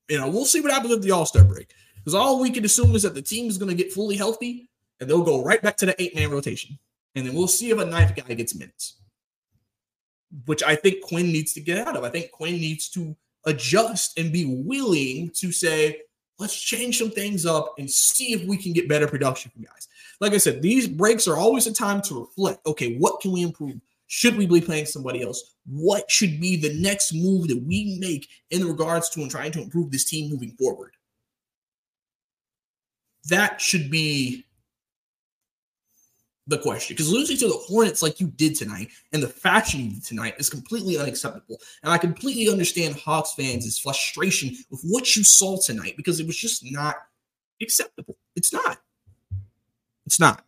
You 0.08 0.18
uh, 0.18 0.26
know, 0.26 0.30
we'll 0.30 0.44
see 0.44 0.60
what 0.60 0.72
happens 0.72 0.90
with 0.90 1.02
the 1.02 1.10
All 1.12 1.26
Star 1.26 1.44
break 1.44 1.72
because 1.96 2.14
all 2.14 2.40
we 2.40 2.50
can 2.50 2.64
assume 2.64 2.94
is 2.94 3.02
that 3.02 3.14
the 3.14 3.22
team 3.22 3.48
is 3.48 3.58
going 3.58 3.74
to 3.74 3.82
get 3.82 3.92
fully 3.92 4.16
healthy 4.16 4.68
and 5.00 5.08
they'll 5.08 5.22
go 5.22 5.42
right 5.42 5.62
back 5.62 5.76
to 5.78 5.86
the 5.86 6.02
eight 6.02 6.14
man 6.14 6.30
rotation, 6.30 6.78
and 7.14 7.26
then 7.26 7.34
we'll 7.34 7.48
see 7.48 7.70
if 7.70 7.78
a 7.78 7.84
ninth 7.84 8.14
guy 8.14 8.34
gets 8.34 8.54
minutes, 8.54 9.00
which 10.46 10.62
I 10.62 10.76
think 10.76 11.02
Quin 11.02 11.26
needs 11.26 11.52
to 11.54 11.60
get 11.60 11.86
out 11.86 11.96
of. 11.96 12.04
I 12.04 12.10
think 12.10 12.30
Quin 12.30 12.54
needs 12.54 12.88
to 12.90 13.16
adjust 13.46 14.18
and 14.18 14.32
be 14.32 14.44
willing 14.44 15.30
to 15.34 15.52
say, 15.52 16.00
let's 16.38 16.58
change 16.58 16.98
some 16.98 17.10
things 17.10 17.46
up 17.46 17.74
and 17.78 17.90
see 17.90 18.32
if 18.32 18.44
we 18.44 18.56
can 18.56 18.72
get 18.72 18.88
better 18.88 19.06
production 19.06 19.50
from 19.50 19.62
guys. 19.62 19.88
Like 20.20 20.32
I 20.32 20.38
said, 20.38 20.62
these 20.62 20.86
breaks 20.86 21.26
are 21.26 21.36
always 21.36 21.66
a 21.66 21.72
time 21.72 22.00
to 22.02 22.20
reflect. 22.20 22.64
Okay, 22.66 22.96
what 22.96 23.20
can 23.20 23.32
we 23.32 23.42
improve? 23.42 23.80
Should 24.06 24.36
we 24.36 24.46
be 24.46 24.60
playing 24.60 24.86
somebody 24.86 25.22
else? 25.22 25.54
What 25.66 26.10
should 26.10 26.40
be 26.40 26.56
the 26.56 26.74
next 26.80 27.12
move 27.14 27.48
that 27.48 27.62
we 27.62 27.96
make 28.00 28.28
in 28.50 28.64
regards 28.64 29.08
to 29.10 29.22
and 29.22 29.30
trying 29.30 29.52
to 29.52 29.62
improve 29.62 29.90
this 29.90 30.04
team 30.04 30.30
moving 30.30 30.52
forward? 30.58 30.92
That 33.28 33.60
should 33.60 33.90
be 33.90 34.44
the 36.46 36.58
question 36.58 36.94
because 36.94 37.10
losing 37.10 37.38
to 37.38 37.48
the 37.48 37.58
Hornets 37.66 38.02
like 38.02 38.20
you 38.20 38.26
did 38.26 38.54
tonight 38.54 38.90
and 39.12 39.22
the 39.22 39.28
fashion 39.28 39.80
you 39.80 39.90
did 39.92 40.04
tonight 40.04 40.34
is 40.38 40.50
completely 40.50 40.98
unacceptable. 40.98 41.56
And 41.82 41.90
I 41.90 41.96
completely 41.96 42.50
understand 42.50 42.96
Hawks 42.96 43.32
fans' 43.34 43.78
frustration 43.78 44.54
with 44.70 44.82
what 44.84 45.16
you 45.16 45.24
saw 45.24 45.58
tonight 45.58 45.96
because 45.96 46.20
it 46.20 46.26
was 46.26 46.36
just 46.36 46.70
not 46.70 46.96
acceptable. 47.62 48.16
It's 48.36 48.52
not. 48.52 48.78
It's 50.04 50.20
not. 50.20 50.44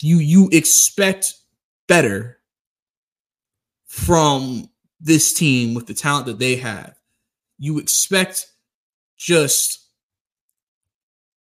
You 0.00 0.18
you 0.18 0.48
expect 0.52 1.34
better 1.92 2.38
from 3.86 4.66
this 4.98 5.34
team 5.34 5.74
with 5.74 5.86
the 5.86 5.92
talent 5.92 6.24
that 6.24 6.38
they 6.38 6.56
have. 6.56 6.94
You 7.58 7.78
expect 7.78 8.46
just 9.18 9.90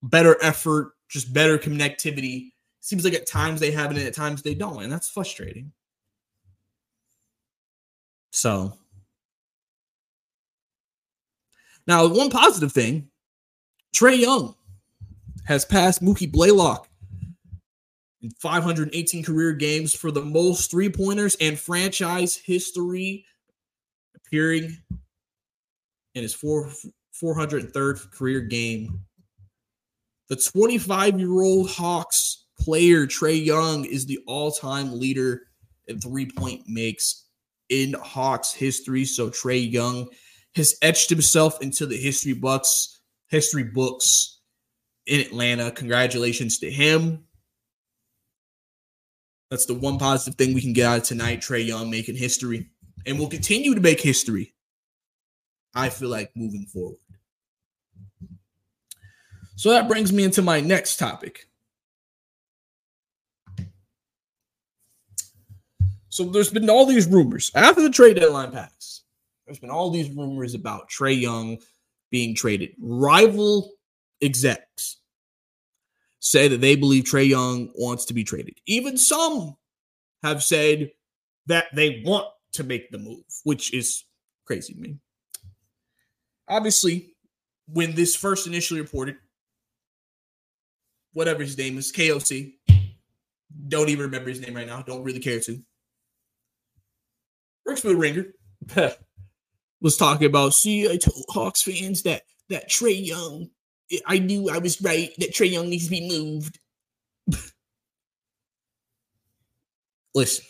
better 0.02 0.36
effort, 0.42 0.94
just 1.08 1.32
better 1.32 1.56
connectivity. 1.56 2.50
Seems 2.80 3.04
like 3.04 3.14
at 3.14 3.28
times 3.28 3.60
they 3.60 3.70
have 3.70 3.92
it 3.92 3.98
and 3.98 4.08
at 4.08 4.12
times 4.12 4.42
they 4.42 4.56
don't, 4.56 4.82
and 4.82 4.90
that's 4.90 5.08
frustrating. 5.08 5.70
So 8.32 8.72
now 11.86 12.08
one 12.08 12.28
positive 12.28 12.72
thing, 12.72 13.08
Trae 13.94 14.18
Young 14.18 14.56
has 15.44 15.64
passed 15.64 16.02
Mookie 16.02 16.30
Blaylock 16.30 16.89
518 18.38 19.24
career 19.24 19.52
games 19.52 19.94
for 19.94 20.10
the 20.10 20.24
most 20.24 20.70
three 20.70 20.90
pointers 20.90 21.34
in 21.36 21.56
franchise 21.56 22.36
history, 22.36 23.24
appearing 24.14 24.76
in 26.14 26.22
his 26.22 26.34
four, 26.34 26.70
403rd 27.22 28.12
career 28.12 28.40
game. 28.40 29.00
The 30.28 30.36
25 30.36 31.18
year 31.18 31.40
old 31.42 31.70
Hawks 31.70 32.46
player, 32.58 33.06
Trae 33.06 33.44
Young, 33.44 33.84
is 33.84 34.06
the 34.06 34.20
all 34.26 34.52
time 34.52 34.98
leader 34.98 35.42
in 35.86 35.98
three 35.98 36.30
point 36.30 36.62
makes 36.66 37.26
in 37.68 37.94
Hawks 37.94 38.52
history. 38.52 39.04
So 39.04 39.30
Trae 39.30 39.70
Young 39.70 40.08
has 40.54 40.76
etched 40.82 41.10
himself 41.10 41.60
into 41.62 41.86
the 41.86 41.96
history 41.96 42.34
books, 42.34 43.00
history 43.28 43.64
books 43.64 44.40
in 45.06 45.20
Atlanta. 45.20 45.70
Congratulations 45.70 46.58
to 46.58 46.70
him. 46.70 47.24
That's 49.50 49.66
the 49.66 49.74
one 49.74 49.98
positive 49.98 50.36
thing 50.36 50.54
we 50.54 50.60
can 50.60 50.72
get 50.72 50.86
out 50.86 50.98
of 50.98 51.04
tonight. 51.04 51.40
Trae 51.40 51.66
Young 51.66 51.90
making 51.90 52.16
history 52.16 52.70
and 53.04 53.18
will 53.18 53.28
continue 53.28 53.74
to 53.74 53.80
make 53.80 54.00
history. 54.00 54.54
I 55.74 55.88
feel 55.88 56.08
like 56.08 56.30
moving 56.36 56.66
forward. 56.66 56.98
So 59.56 59.70
that 59.70 59.88
brings 59.88 60.12
me 60.12 60.24
into 60.24 60.40
my 60.40 60.60
next 60.60 60.96
topic. 60.96 61.46
So 66.08 66.24
there's 66.24 66.50
been 66.50 66.70
all 66.70 66.86
these 66.86 67.06
rumors 67.06 67.50
after 67.54 67.82
the 67.82 67.90
trade 67.90 68.16
deadline 68.16 68.52
passed. 68.52 69.04
There's 69.46 69.58
been 69.58 69.70
all 69.70 69.90
these 69.90 70.10
rumors 70.10 70.54
about 70.54 70.88
Trae 70.88 71.20
Young 71.20 71.58
being 72.10 72.34
traded. 72.34 72.70
Rival 72.80 73.72
execs 74.20 74.99
say 76.20 76.48
that 76.48 76.60
they 76.60 76.76
believe 76.76 77.04
Trae 77.04 77.28
Young 77.28 77.70
wants 77.74 78.04
to 78.06 78.14
be 78.14 78.24
traded. 78.24 78.58
Even 78.66 78.96
some 78.96 79.56
have 80.22 80.42
said 80.42 80.90
that 81.46 81.66
they 81.74 82.02
want 82.04 82.26
to 82.52 82.62
make 82.62 82.90
the 82.90 82.98
move, 82.98 83.24
which 83.44 83.74
is 83.74 84.04
crazy 84.46 84.74
to 84.74 84.80
me. 84.80 84.98
Obviously, 86.48 87.14
when 87.66 87.94
this 87.94 88.14
first 88.14 88.46
initially 88.46 88.80
reported, 88.80 89.16
whatever 91.12 91.42
his 91.42 91.56
name 91.56 91.78
is, 91.78 91.92
KOC, 91.92 92.54
don't 93.68 93.88
even 93.88 94.06
remember 94.06 94.28
his 94.28 94.40
name 94.40 94.54
right 94.54 94.66
now, 94.66 94.82
don't 94.82 95.02
really 95.02 95.20
care 95.20 95.40
to. 95.40 95.62
Rick 97.64 97.84
Ringer 97.84 98.26
was 99.80 99.96
talking 99.96 100.26
about, 100.26 100.54
see, 100.54 100.90
I 100.90 100.96
told 100.96 101.24
Hawks 101.28 101.62
fans 101.62 102.02
that 102.02 102.22
that 102.48 102.68
Trae 102.68 103.06
Young 103.06 103.48
I 104.06 104.18
knew 104.18 104.50
I 104.50 104.58
was 104.58 104.80
right 104.82 105.10
that 105.18 105.32
Trae 105.32 105.50
Young 105.50 105.68
needs 105.68 105.86
to 105.86 105.90
be 105.90 106.08
moved. 106.08 106.58
Listen, 110.14 110.44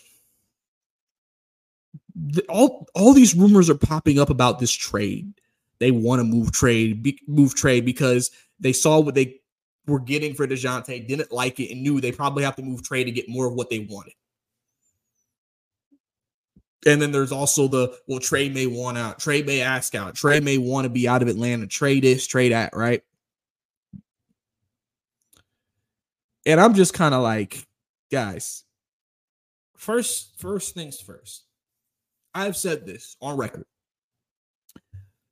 the, 2.15 2.43
all 2.43 2.87
all 2.95 3.13
these 3.13 3.35
rumors 3.35 3.69
are 3.69 3.75
popping 3.75 4.19
up 4.19 4.29
about 4.29 4.59
this 4.59 4.71
trade. 4.71 5.33
They 5.79 5.91
want 5.91 6.19
to 6.19 6.23
move 6.23 6.51
trade, 6.51 7.01
be, 7.01 7.19
move 7.27 7.55
trade 7.55 7.85
because 7.85 8.29
they 8.59 8.73
saw 8.73 8.99
what 8.99 9.15
they 9.15 9.39
were 9.87 9.99
getting 9.99 10.35
for 10.35 10.47
Dejounte, 10.47 11.07
didn't 11.07 11.31
like 11.31 11.59
it, 11.59 11.71
and 11.71 11.81
knew 11.81 11.99
they 11.99 12.11
probably 12.11 12.43
have 12.43 12.55
to 12.57 12.61
move 12.61 12.83
trade 12.83 13.05
to 13.05 13.11
get 13.11 13.27
more 13.27 13.47
of 13.47 13.53
what 13.53 13.69
they 13.71 13.79
wanted. 13.79 14.13
And 16.85 17.01
then 17.01 17.11
there's 17.11 17.31
also 17.31 17.67
the 17.67 17.97
well, 18.07 18.19
Trae 18.19 18.53
may 18.53 18.67
want 18.67 18.97
out, 18.97 19.19
Trae 19.19 19.45
may 19.45 19.61
ask 19.61 19.95
out, 19.95 20.15
Trae 20.15 20.41
may 20.43 20.57
want 20.57 20.85
to 20.85 20.89
be 20.89 21.07
out 21.07 21.21
of 21.21 21.27
Atlanta, 21.27 21.67
trade 21.67 22.03
this, 22.03 22.27
trade 22.27 22.51
that, 22.51 22.75
right? 22.75 23.03
And 26.45 26.59
I'm 26.59 26.73
just 26.73 26.93
kind 26.93 27.13
of 27.13 27.21
like, 27.21 27.67
guys, 28.11 28.63
first, 29.77 30.39
first 30.39 30.73
things 30.73 30.99
first. 30.99 31.45
I've 32.33 32.57
said 32.57 32.85
this 32.85 33.15
on 33.21 33.37
record. 33.37 33.65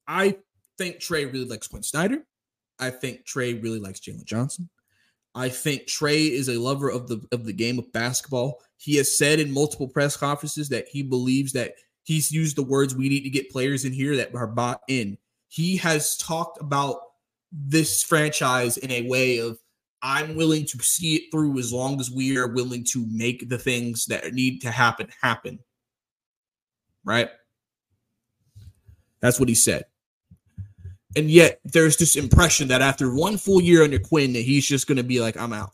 I 0.08 0.38
think 0.78 0.98
Trae 0.98 1.32
really 1.32 1.45
likes 1.45 1.67
Quin 1.67 1.84
Snyder. 1.84 2.24
I 2.80 2.89
think 2.89 3.26
Trae 3.26 3.62
really 3.62 3.80
likes 3.80 4.00
Jalen 4.00 4.26
Johnson. 4.26 4.69
I 5.36 5.50
think 5.50 5.84
Trae 5.84 6.32
is 6.32 6.50
a 6.50 6.60
lover 6.60 6.89
of 6.89 7.08
the 7.08 7.22
of 7.32 7.45
the 7.45 7.54
game 7.54 7.78
of 7.78 7.91
basketball. 7.93 8.62
He 8.78 8.95
has 8.95 9.15
said 9.15 9.39
in 9.39 9.52
multiple 9.52 9.88
press 9.88 10.17
conferences 10.17 10.69
that 10.69 10.88
he 10.88 11.04
believes 11.04 11.54
that 11.54 11.74
he's 12.04 12.32
used 12.32 12.56
the 12.56 12.63
words 12.63 12.95
we 12.95 13.10
need 13.10 13.22
to 13.22 13.30
get 13.30 13.52
players 13.52 13.86
in 13.86 13.93
here 13.93 14.15
that 14.17 14.34
are 14.34 14.48
bought 14.48 14.82
in. 14.88 15.17
He 15.48 15.78
has 15.78 16.17
talked 16.17 16.60
about 16.60 17.02
this 17.52 18.04
franchise 18.04 18.78
in 18.78 18.91
a 18.91 19.08
way 19.08 19.39
of 19.39 19.60
I'm 20.02 20.36
willing 20.36 20.66
to 20.66 20.80
see 20.80 21.16
it 21.16 21.32
through 21.32 21.60
as 21.60 21.74
long 21.74 22.00
as 22.00 22.10
we 22.10 22.38
are 22.38 22.48
willing 22.48 22.84
to 22.86 23.06
make 23.12 23.50
the 23.50 23.58
things 23.58 24.06
that 24.06 24.34
need 24.34 24.62
to 24.62 24.72
happen 24.72 25.08
happen. 25.22 25.60
Right? 27.04 27.30
That's 29.20 29.40
what 29.40 29.50
he 29.50 29.56
said. 29.56 29.86
And 31.16 31.30
yet 31.30 31.60
there's 31.66 31.98
this 31.98 32.16
impression 32.16 32.68
that 32.70 32.82
after 32.82 33.14
one 33.14 33.38
full 33.38 33.62
year 33.62 33.84
under 33.84 34.00
Quin, 34.00 34.34
that 34.34 34.42
he's 34.42 34.68
just 34.68 34.88
going 34.88 34.98
to 34.98 35.04
be 35.04 35.20
like, 35.20 35.38
I'm 35.38 35.54
out. 35.54 35.72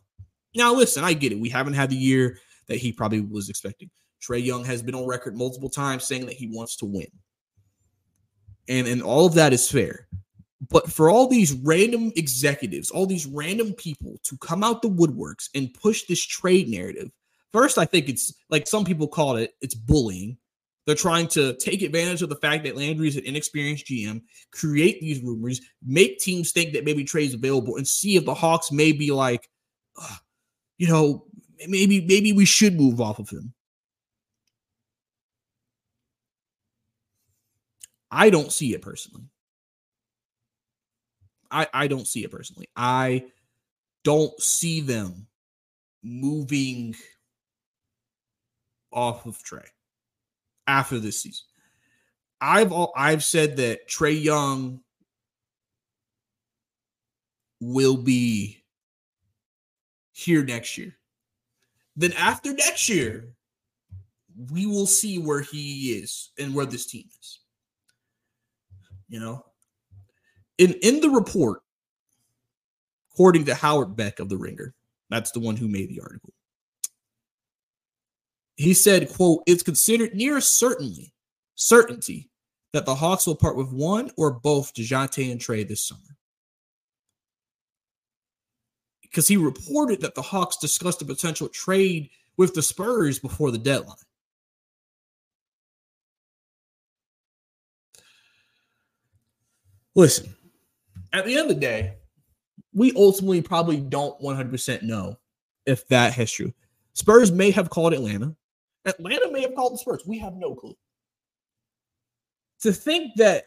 Now, 0.55 0.73
listen, 0.73 1.03
I 1.03 1.13
get 1.13 1.33
it. 1.33 1.39
We 1.39 1.49
haven't 1.49 1.73
had 1.73 1.89
the 1.89 1.97
year 1.97 2.39
that 2.67 2.77
he 2.77 2.91
probably 2.91 3.21
was 3.21 3.49
expecting. 3.49 3.89
Trae 4.21 4.43
Young 4.43 4.63
has 4.63 4.81
been 4.81 4.95
on 4.95 5.05
record 5.05 5.37
multiple 5.37 5.69
times 5.69 6.05
saying 6.05 6.25
that 6.25 6.35
he 6.35 6.47
wants 6.47 6.77
to 6.77 6.85
win. 6.85 7.07
And 8.67 8.87
and 8.87 9.03
all 9.03 9.27
of 9.27 9.35
that 9.35 9.53
is 9.53 9.69
fair. 9.69 10.07
But 10.69 10.91
for 10.91 11.09
all 11.09 11.27
these 11.27 11.53
random 11.53 12.11
executives, 12.15 12.89
all 12.89 13.05
these 13.05 13.25
random 13.25 13.73
people 13.73 14.19
to 14.23 14.37
come 14.37 14.63
out 14.63 14.81
the 14.81 14.89
woodworks 14.89 15.49
and 15.53 15.73
push 15.73 16.03
this 16.03 16.23
trade 16.25 16.69
narrative, 16.69 17.11
first, 17.51 17.77
I 17.77 17.85
think 17.85 18.09
it's 18.09 18.33
like 18.49 18.67
some 18.67 18.85
people 18.85 19.07
call 19.07 19.35
it, 19.37 19.53
it's 19.61 19.75
bullying. 19.75 20.37
They're 20.85 20.95
trying 20.95 21.27
to 21.29 21.55
take 21.55 21.81
advantage 21.81 22.21
of 22.21 22.29
the 22.29 22.35
fact 22.35 22.63
that 22.63 22.75
Landry 22.77 23.07
is 23.07 23.17
an 23.17 23.25
inexperienced 23.25 23.87
GM, 23.87 24.21
create 24.51 25.01
these 25.01 25.21
rumors, 25.23 25.59
make 25.83 26.19
teams 26.19 26.51
think 26.51 26.73
that 26.73 26.85
maybe 26.85 27.03
Trae's 27.03 27.33
available, 27.33 27.77
and 27.77 27.87
see 27.87 28.15
if 28.15 28.25
the 28.25 28.35
Hawks 28.35 28.71
may 28.71 28.91
be 28.91 29.11
like, 29.11 29.49
you 30.77 30.87
know, 30.87 31.25
maybe 31.67 32.01
maybe 32.01 32.33
we 32.33 32.45
should 32.45 32.75
move 32.75 33.01
off 33.01 33.17
of 33.17 33.29
him. 33.29 33.53
I 38.11 38.29
don't 38.29 38.51
see 38.51 38.73
it 38.73 38.81
personally. 38.81 39.25
I, 41.51 41.67
I 41.73 41.87
don't 41.87 42.07
see 42.07 42.23
it 42.23 42.31
personally. 42.31 42.67
I 42.75 43.25
don't 44.03 44.39
see 44.41 44.81
them 44.81 45.27
moving 46.03 46.95
off 48.91 49.25
of 49.25 49.37
Trae 49.43 49.65
after 50.67 50.99
this 50.99 51.21
season. 51.21 51.45
I've 52.41 52.71
all, 52.71 52.93
I've 52.95 53.23
said 53.23 53.57
that 53.57 53.89
Trae 53.89 54.21
Young 54.21 54.81
will 57.59 57.97
be 57.97 58.63
here 60.13 60.43
next 60.43 60.77
year. 60.77 60.95
Then 61.95 62.13
after 62.13 62.53
next 62.53 62.89
year, 62.89 63.29
we 64.51 64.65
will 64.65 64.85
see 64.85 65.17
where 65.17 65.41
he 65.41 65.93
is 65.93 66.31
and 66.37 66.53
where 66.53 66.65
this 66.65 66.85
team 66.85 67.05
is. 67.19 67.39
You 69.07 69.19
know, 69.19 69.45
in 70.57 70.73
in 70.81 71.01
the 71.01 71.09
report, 71.09 71.61
according 73.11 73.45
to 73.45 73.55
Howard 73.55 73.95
Beck 73.95 74.19
of 74.19 74.29
the 74.29 74.37
Ringer, 74.37 74.73
that's 75.09 75.31
the 75.31 75.39
one 75.39 75.55
who 75.55 75.67
made 75.67 75.89
the 75.89 76.01
article. 76.01 76.33
He 78.55 78.73
said, 78.73 79.09
"quote 79.09 79.43
It's 79.45 79.63
considered 79.63 80.15
near 80.15 80.39
certainly 80.41 81.13
certainty 81.55 82.29
that 82.71 82.85
the 82.85 82.95
Hawks 82.95 83.27
will 83.27 83.35
part 83.35 83.57
with 83.57 83.71
one 83.71 84.11
or 84.17 84.31
both 84.31 84.73
Dejounte 84.73 85.31
and 85.31 85.39
Trae 85.39 85.67
this 85.67 85.81
summer." 85.81 86.17
Because 89.01 89.27
he 89.27 89.37
reported 89.37 90.01
that 90.01 90.15
the 90.15 90.21
Hawks 90.21 90.57
discussed 90.57 91.01
a 91.01 91.05
potential 91.05 91.47
trade 91.47 92.09
with 92.37 92.53
the 92.53 92.61
Spurs 92.61 93.19
before 93.19 93.51
the 93.51 93.57
deadline. 93.57 93.95
Listen, 99.95 100.35
at 101.19 101.25
the 101.25 101.37
end 101.37 101.49
of 101.49 101.55
the 101.55 101.61
day, 101.61 101.93
we 102.73 102.93
ultimately 102.95 103.41
probably 103.41 103.79
don't 103.79 104.19
100% 104.21 104.83
know 104.83 105.17
if 105.65 105.87
that 105.87 106.17
is 106.17 106.31
true. 106.31 106.53
Spurs 106.93 107.31
may 107.31 107.51
have 107.51 107.69
called 107.69 107.93
Atlanta. 107.93 108.35
Atlanta 108.85 109.31
may 109.31 109.41
have 109.41 109.55
called 109.55 109.73
the 109.73 109.77
Spurs. 109.77 110.03
We 110.05 110.19
have 110.19 110.33
no 110.35 110.55
clue. 110.55 110.75
To 112.61 112.71
think 112.71 113.15
that 113.17 113.45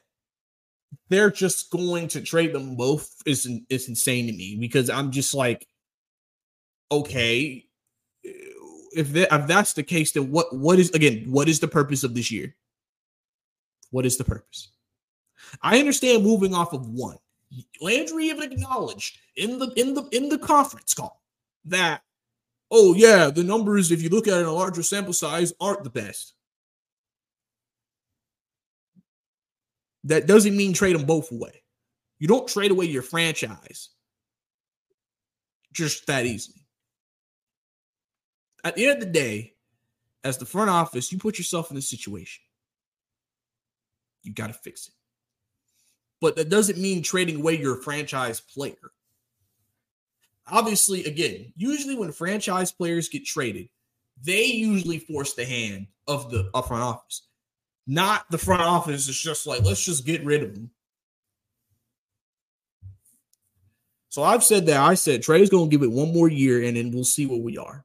they're 1.09 1.31
just 1.31 1.71
going 1.71 2.09
to 2.09 2.21
trade 2.21 2.53
them 2.53 2.77
both 2.77 3.15
is, 3.27 3.49
is 3.69 3.89
insane 3.89 4.27
to 4.27 4.33
me 4.33 4.57
because 4.59 4.91
I'm 4.91 5.11
just 5.11 5.35
like, 5.35 5.67
okay, 6.91 7.65
if, 8.93 9.13
that, 9.13 9.29
if 9.33 9.47
that's 9.47 9.75
the 9.75 9.83
case, 9.83 10.13
then 10.13 10.31
what 10.31 10.55
what 10.55 10.79
is 10.79 10.91
again 10.91 11.25
what 11.29 11.49
is 11.49 11.61
the 11.61 11.69
purpose 11.69 12.05
of 12.05 12.15
this 12.15 12.31
year? 12.31 12.55
What 13.91 14.07
is 14.07 14.17
the 14.17 14.25
purpose? 14.25 14.71
I 15.63 15.79
understand 15.79 16.25
moving 16.25 16.55
off 16.55 16.73
of 16.73 16.89
one. 16.89 17.17
Landry 17.81 18.27
even 18.27 18.53
acknowledged 18.53 19.19
in 19.37 19.59
the 19.59 19.73
in 19.77 19.95
the 19.95 20.05
in 20.13 20.29
the 20.29 20.39
conference 20.39 20.93
call 20.95 21.23
that 21.65 22.03
oh 22.71 22.95
yeah, 22.95 23.31
the 23.31 23.43
numbers 23.43 23.91
if 23.91 24.03
you 24.03 24.11
look 24.11 24.29
at 24.29 24.37
it 24.37 24.41
in 24.41 24.47
a 24.47 24.53
larger 24.53 24.83
sample 24.83 25.13
size 25.13 25.53
aren't 25.61 25.85
the 25.85 25.91
best. 25.91 26.35
That 30.05 30.27
doesn't 30.27 30.57
mean 30.57 30.73
trade 30.73 30.95
them 30.95 31.07
both 31.07 31.33
away. 31.33 31.63
You 32.19 32.29
don't 32.29 32.49
trade 32.49 32.71
away 32.71 32.87
your 32.87 33.03
franchise 33.03 33.91
just 35.73 36.07
that 36.07 36.27
easily. 36.27 36.65
At 38.65 38.75
the 38.75 38.87
end 38.87 39.03
of 39.03 39.07
the 39.07 39.13
day, 39.13 39.55
as 40.25 40.37
the 40.37 40.47
front 40.47 40.71
office, 40.71 41.13
you 41.13 41.19
put 41.19 41.39
yourself 41.39 41.71
in 41.71 41.77
this 41.77 41.89
situation. 41.89 42.43
You 44.23 44.33
got 44.33 44.49
to 44.49 44.53
fix 44.53 44.89
it 44.89 44.95
but 46.21 46.37
that 46.37 46.49
doesn't 46.49 46.79
mean 46.79 47.03
trading 47.03 47.37
away 47.37 47.59
your 47.59 47.77
franchise 47.77 48.41
player. 48.41 48.93
Obviously, 50.51 51.05
again, 51.05 51.53
usually 51.57 51.97
when 51.97 52.11
franchise 52.11 52.73
players 52.73 53.09
get 53.09 53.25
traded, 53.25 53.69
they 54.23 54.45
usually 54.45 54.99
force 54.99 55.35
the 55.35 55.45
hand 55.45 55.87
of 56.07 56.31
the 56.31 56.51
front 56.67 56.83
office. 56.83 57.29
Not 57.87 58.31
the 58.31 58.39
front 58.39 58.63
office 58.63 59.09
is 59.09 59.21
just 59.21 59.47
like, 59.47 59.63
let's 59.63 59.85
just 59.85 60.05
get 60.05 60.25
rid 60.25 60.43
of 60.43 60.55
them. 60.55 60.71
So 64.09 64.23
I've 64.23 64.43
said 64.43 64.67
that. 64.67 64.81
I 64.81 64.95
said 64.95 65.23
Trae's 65.23 65.51
going 65.51 65.71
to 65.71 65.77
give 65.77 65.83
it 65.83 65.93
one 65.93 66.13
more 66.13 66.29
year 66.29 66.63
and 66.63 66.77
then 66.77 66.91
we'll 66.91 67.05
see 67.05 67.27
where 67.27 67.39
we 67.39 67.57
are. 67.57 67.85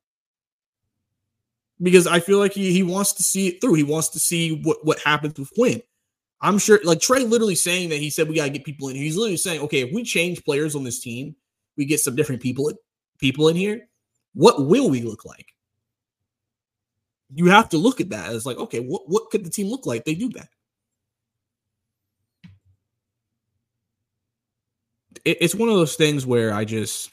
Because 1.82 2.08
I 2.08 2.22
feel 2.22 2.40
like 2.40 2.54
he, 2.54 2.72
he 2.72 2.84
wants 2.84 3.14
to 3.14 3.24
see 3.24 3.48
it 3.48 3.62
through. 3.62 3.74
He 3.74 3.84
wants 3.84 4.10
to 4.10 4.20
see 4.20 4.62
what, 4.64 4.86
what 4.86 5.00
happens 5.00 5.38
with 5.38 5.54
Quin. 5.54 5.82
I'm 6.44 6.58
sure, 6.58 6.80
like 6.84 7.00
Trae 7.00 7.28
literally 7.28 7.56
saying 7.56 7.90
that 7.90 8.00
he 8.00 8.10
said 8.10 8.28
we 8.28 8.36
got 8.36 8.44
to 8.44 8.50
get 8.50 8.66
people 8.66 8.90
in. 8.90 8.96
here. 8.96 9.06
He's 9.06 9.16
literally 9.16 9.38
saying, 9.38 9.62
okay, 9.62 9.80
if 9.80 9.94
we 9.94 10.04
change 10.04 10.44
players 10.44 10.76
on 10.76 10.84
this 10.84 11.00
team, 11.00 11.38
we 11.78 11.86
get 11.86 12.02
some 12.02 12.18
different 12.18 12.42
people 12.42 12.72
people 13.18 13.48
in 13.48 13.56
here. 13.56 13.88
What 14.34 14.68
will 14.68 14.90
we 14.90 15.02
look 15.02 15.24
like? 15.24 15.54
You 17.34 17.46
have 17.48 17.70
to 17.70 17.78
look 17.78 18.02
at 18.02 18.10
that 18.10 18.30
as 18.30 18.46
like, 18.46 18.58
okay, 18.58 18.82
what 18.82 19.04
what 19.08 19.30
could 19.32 19.46
the 19.46 19.50
team 19.50 19.68
look 19.68 19.86
like? 19.86 20.04
They 20.04 20.16
do 20.16 20.30
that. 20.32 20.50
It, 25.24 25.38
it's 25.40 25.56
one 25.56 25.70
of 25.70 25.76
those 25.76 25.96
things 25.96 26.26
where 26.26 26.54
I 26.54 26.66
just 26.66 27.10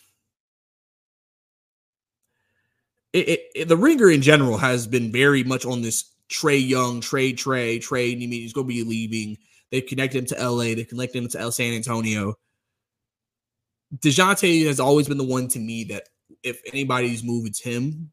it, 3.13 3.41
it, 3.55 3.69
the 3.69 3.77
ringer 3.77 4.11
in 4.11 4.23
general 4.23 4.59
has 4.59 4.89
been 4.89 5.13
very 5.13 5.45
much 5.45 5.65
on 5.65 5.83
this 5.83 6.11
Trae 6.31 6.67
Young, 6.67 7.01
trade 7.01 7.39
Trae, 7.39 7.81
trade. 7.81 8.21
You 8.21 8.29
mean 8.29 8.43
he's 8.43 8.53
going 8.53 8.67
to 8.67 8.73
be 8.73 8.85
leaving? 8.85 9.37
They 9.71 9.81
connected 9.81 10.19
him 10.19 10.27
to 10.27 10.49
LA. 10.51 10.75
They 10.75 10.85
connected 10.85 11.19
him 11.19 11.29
to 11.29 11.53
San 11.53 11.75
Antonio. 11.75 12.35
Dejounte 13.99 14.67
has 14.67 14.81
always 14.81 15.09
been 15.09 15.19
the 15.19 15.25
one 15.25 15.49
to 15.49 15.59
me 15.59 15.85
that 15.85 16.05
if 16.43 16.61
anybody's 16.67 17.25
move, 17.25 17.47
it's 17.47 17.61
him. 17.61 18.13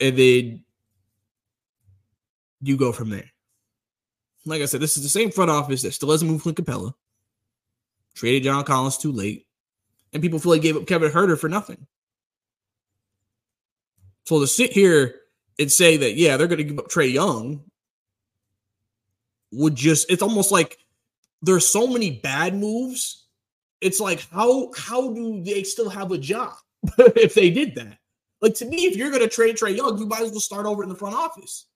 And 0.00 0.16
then 0.18 0.64
you 2.60 2.76
go 2.76 2.92
from 2.92 3.10
there. 3.10 3.30
Like 4.44 4.60
I 4.60 4.66
said, 4.66 4.80
this 4.80 4.98
is 4.98 5.02
the 5.02 5.08
same 5.08 5.30
front 5.30 5.50
office 5.50 5.82
that 5.82 5.92
still 5.92 6.10
hasn't 6.10 6.30
moved 6.30 6.42
Clint 6.42 6.58
Capela, 6.58 6.92
Traded 8.14 8.42
John 8.42 8.64
Collins 8.64 8.98
too 8.98 9.12
late. 9.12 9.46
And 10.12 10.22
people 10.22 10.38
feel 10.38 10.52
like 10.52 10.62
gave 10.62 10.76
up 10.76 10.86
Kevin 10.86 11.10
Huerter 11.10 11.38
for 11.38 11.48
nothing. 11.48 11.86
So 14.24 14.40
to 14.40 14.46
sit 14.46 14.72
here 14.72 15.20
and 15.58 15.70
say 15.70 15.96
that, 15.98 16.16
yeah, 16.16 16.36
they're 16.36 16.46
going 16.46 16.58
to 16.58 16.64
give 16.64 16.78
up 16.78 16.88
Trae 16.88 17.12
Young 17.12 17.62
would 19.52 19.74
just, 19.74 20.10
it's 20.10 20.22
almost 20.22 20.50
like 20.50 20.78
there's 21.42 21.66
so 21.66 21.86
many 21.86 22.10
bad 22.10 22.54
moves. 22.54 23.26
It's 23.80 24.00
like, 24.00 24.26
how, 24.30 24.72
how 24.76 25.12
do 25.12 25.42
they 25.44 25.62
still 25.62 25.90
have 25.90 26.10
a 26.10 26.18
job 26.18 26.54
if 26.98 27.34
they 27.34 27.50
did 27.50 27.74
that? 27.76 27.98
Like 28.40 28.54
to 28.56 28.64
me, 28.64 28.86
if 28.86 28.96
you're 28.96 29.10
going 29.10 29.22
to 29.22 29.28
trade 29.28 29.56
Trae 29.56 29.76
Young, 29.76 29.98
you 29.98 30.06
might 30.06 30.22
as 30.22 30.30
well 30.30 30.40
start 30.40 30.66
over 30.66 30.82
in 30.82 30.88
the 30.88 30.94
front 30.94 31.14
office. 31.14 31.66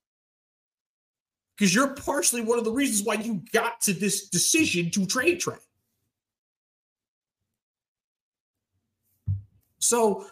Because 1.57 1.75
you're 1.75 1.95
partially 1.95 2.41
one 2.41 2.59
of 2.59 2.65
the 2.65 2.71
reasons 2.71 3.07
why 3.07 3.15
you 3.15 3.43
got 3.53 3.81
to 3.83 3.93
this 3.93 4.29
decision 4.29 4.91
to 4.91 5.07
trade 5.07 5.41
Trae. 5.41 5.59
So 9.79 10.27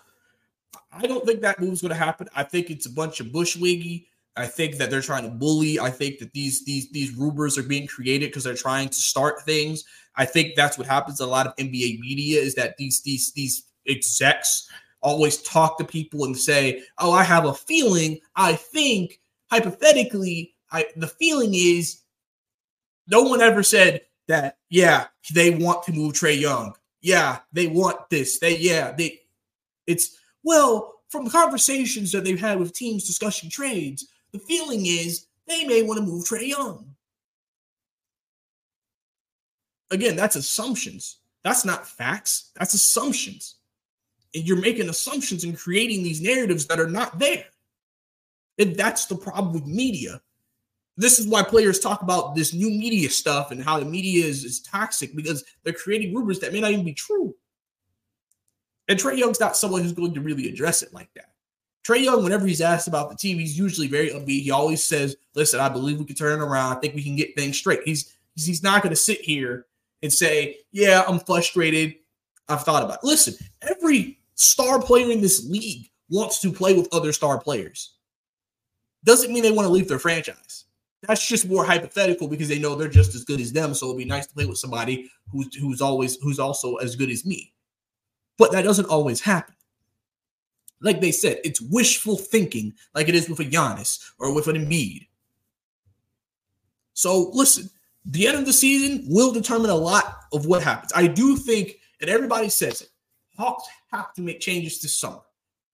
I 0.99 1.07
don't 1.07 1.25
think 1.25 1.41
that 1.43 1.61
move's 1.61 1.83
going 1.83 1.91
to 1.91 1.95
happen. 1.95 2.29
I 2.35 2.43
think 2.43 2.71
it's 2.71 2.87
a 2.87 2.93
bunch 2.93 3.21
of 3.21 3.29
bushwiggy. 3.29 4.07
I 4.37 4.47
think 4.47 4.77
that 4.77 4.91
they're 4.91 5.01
trying 5.01 5.25
to 5.25 5.31
bully. 5.31 5.81
I 5.81 5.91
think 5.91 6.19
that 6.19 6.33
these 6.33 6.65
these 6.65 6.91
these 6.91 7.17
rumors 7.17 7.57
are 7.57 7.63
being 7.63 7.87
created 7.87 8.29
because 8.29 8.45
they're 8.45 8.55
trying 8.55 8.89
to 8.89 8.95
start 8.95 9.43
things. 9.43 9.85
I 10.17 10.27
think 10.27 10.55
that's 10.57 10.77
what 10.77 10.87
happens. 10.87 11.21
A 11.21 11.27
lot 11.27 11.47
of 11.47 11.57
NBA 11.57 12.01
media 12.01 12.41
is 12.41 12.55
that 12.57 12.77
these 12.77 13.01
these 13.03 13.33
these 13.33 13.65
execs 13.87 14.69
always 15.01 15.43
talk 15.43 15.79
to 15.79 15.85
people 15.85 16.25
and 16.25 16.37
say, 16.37 16.83
"Oh, 16.99 17.13
I 17.13 17.25
have 17.25 17.47
a 17.47 17.55
feeling. 17.55 18.19
I 18.35 18.55
think 18.55 19.21
hypothetically, 19.51 20.55
I 20.71 20.87
the 20.97 21.09
feeling 21.09 21.53
is." 21.55 22.03
No 23.09 23.23
one 23.23 23.41
ever 23.41 23.63
said 23.63 24.03
that. 24.29 24.59
Yeah, 24.69 25.07
they 25.33 25.51
want 25.51 25.85
to 25.85 25.93
move 25.93 26.13
Trae 26.15 26.39
Young. 26.39 26.75
Yeah, 27.01 27.39
they 27.53 27.69
want 27.69 28.11
this. 28.11 28.39
They 28.39 28.59
yeah 28.59 28.93
they. 28.93 29.21
It's 29.87 30.17
well, 30.47 31.01
from 31.09 31.29
conversations 31.29 32.13
that 32.13 32.23
they've 32.23 32.41
had 32.41 32.61
with 32.61 32.73
teams 32.73 33.05
discussing 33.05 33.51
trades, 33.51 34.07
the 34.31 34.39
feeling 34.39 34.87
is 34.87 35.27
they 35.49 35.65
may 35.65 35.83
want 35.83 35.99
to 35.99 36.07
move 36.07 36.25
Trae 36.25 36.47
Young. 36.47 36.95
Again, 39.91 40.15
that's 40.15 40.37
assumptions. 40.37 41.19
That's 41.43 41.65
not 41.65 41.85
facts. 41.85 42.53
That's 42.55 42.75
assumptions. 42.75 43.57
And 44.37 44.47
you're 44.47 44.61
making 44.61 44.89
assumptions 44.89 45.43
and 45.43 45.59
creating 45.59 46.05
these 46.05 46.23
narratives 46.23 46.67
that 46.67 46.79
are 46.79 46.91
not 46.91 47.19
there. 47.19 47.47
And 48.61 48.77
that's 48.77 49.07
the 49.07 49.17
problem 49.17 49.53
with 49.53 49.67
media. 49.67 50.21
This 50.97 51.19
is 51.19 51.27
why 51.27 51.43
players 51.43 51.81
talk 51.81 52.03
about 52.03 52.37
this 52.37 52.55
new 52.55 52.71
media 52.71 53.11
stuff 53.11 53.51
and 53.51 53.63
how 53.63 53.81
the 53.81 53.85
media 53.85 54.25
is, 54.25 54.45
is 54.45 54.61
toxic 54.61 55.17
because 55.17 55.45
they're 55.65 55.73
creating 55.73 56.15
rumors 56.15 56.39
that 56.39 56.53
may 56.53 56.61
not 56.61 56.71
even 56.71 56.85
be 56.85 56.95
true. 56.95 57.35
And 58.89 58.99
Trae 58.99 59.17
Young's 59.17 59.41
not 59.41 59.57
someone 59.57 59.83
who's 59.83 59.93
going 59.93 60.15
to 60.15 60.21
really 60.21 60.49
address 60.49 60.83
it 60.83 60.95
like 60.95 61.13
that. 61.15 61.31
Trae 61.87 62.03
Young, 62.03 62.23
whenever 62.23 62.47
he's 62.47 62.61
asked 62.61 62.89
about 62.89 63.11
the 63.11 63.17
team, 63.17 63.39
he's 63.39 63.59
usually 63.59 63.87
very 63.87 64.11
upbeat. 64.11 64.43
He 64.43 64.51
always 64.51 64.83
says, 64.83 65.17
"Listen, 65.35 65.61
I 65.61 65.69
believe 65.69 65.99
we 65.99 66.05
can 66.05 66.17
turn 66.17 66.41
it 66.41 66.45
around. 66.45 66.77
I 66.77 66.81
think 66.81 66.95
we 66.95 67.03
can 67.03 67.17
get 67.17 67.37
things 67.37 67.59
straight." 67.59 67.81
He's 67.85 68.13
He's 68.35 68.63
not 68.63 68.83
going 68.83 68.91
to 68.91 68.97
sit 68.97 69.23
here 69.23 69.67
and 70.03 70.13
say, 70.13 70.59
"Yeah, 70.71 71.05
I'm 71.09 71.21
frustrated. 71.21 71.95
I've 72.49 72.65
thought 72.65 72.83
about." 72.83 72.99
It. 73.03 73.07
Listen, 73.07 73.35
every 73.63 74.19
star 74.35 74.81
player 74.81 75.11
in 75.11 75.21
this 75.21 75.45
league 75.49 75.89
wants 76.11 76.41
to 76.41 76.53
play 76.53 76.75
with 76.75 76.93
other 76.93 77.13
star 77.13 77.41
players. 77.41 77.95
Doesn't 79.05 79.33
mean 79.33 79.43
they 79.43 79.53
want 79.53 79.67
to 79.67 79.73
leave 79.73 79.89
their 79.89 79.99
franchise. 79.99 80.65
That's 81.03 81.27
just 81.27 81.49
more 81.49 81.65
hypothetical 81.65 82.29
because 82.29 82.49
they 82.49 82.59
know 82.59 82.75
they're 82.75 82.89
just 82.89 83.15
as 83.15 83.25
good 83.25 83.41
as 83.41 83.53
them. 83.53 83.75
So 83.75 83.87
it'd 83.87 83.99
be 83.99 84.05
nice 84.05 84.27
to 84.27 84.35
play 84.35 84.47
with 84.47 84.59
somebody 84.59 85.11
who's 85.31 85.55
who's 85.55 85.81
always 85.81 86.17
who's 86.17 86.39
also 86.39 86.77
as 86.77 86.97
good 86.97 87.11
as 87.11 87.25
me. 87.25 87.53
But 88.39 88.53
that 88.53 88.63
doesn't 88.63 88.91
always 88.91 89.21
happen. 89.21 89.55
Like 90.81 91.01
they 91.01 91.13
said, 91.13 91.41
it's 91.43 91.61
wishful 91.61 92.17
thinking, 92.17 92.75
like 92.95 93.09
it 93.09 93.15
is 93.15 93.29
with 93.29 93.41
a 93.41 93.45
Giannis 93.45 93.99
or 94.19 94.35
with 94.35 94.47
an 94.49 94.57
Embiid. 94.57 95.09
So 96.93 97.31
listen, 97.33 97.71
the 98.05 98.27
end 98.27 98.37
of 98.37 98.47
the 98.47 98.53
season 98.53 99.05
will 99.09 99.33
determine 99.33 99.71
a 99.71 99.75
lot 99.75 100.25
of 100.33 100.47
what 100.47 100.63
happens. 100.63 100.93
I 100.95 101.07
do 101.07 101.37
think, 101.37 101.77
and 102.01 102.11
everybody 102.11 102.49
says 102.49 102.83
it, 102.83 102.91
Hawks 103.37 103.67
have 103.93 104.13
to 104.15 104.23
make 104.23 104.41
changes 104.41 104.81
this 104.81 104.95
summer. 104.95 105.21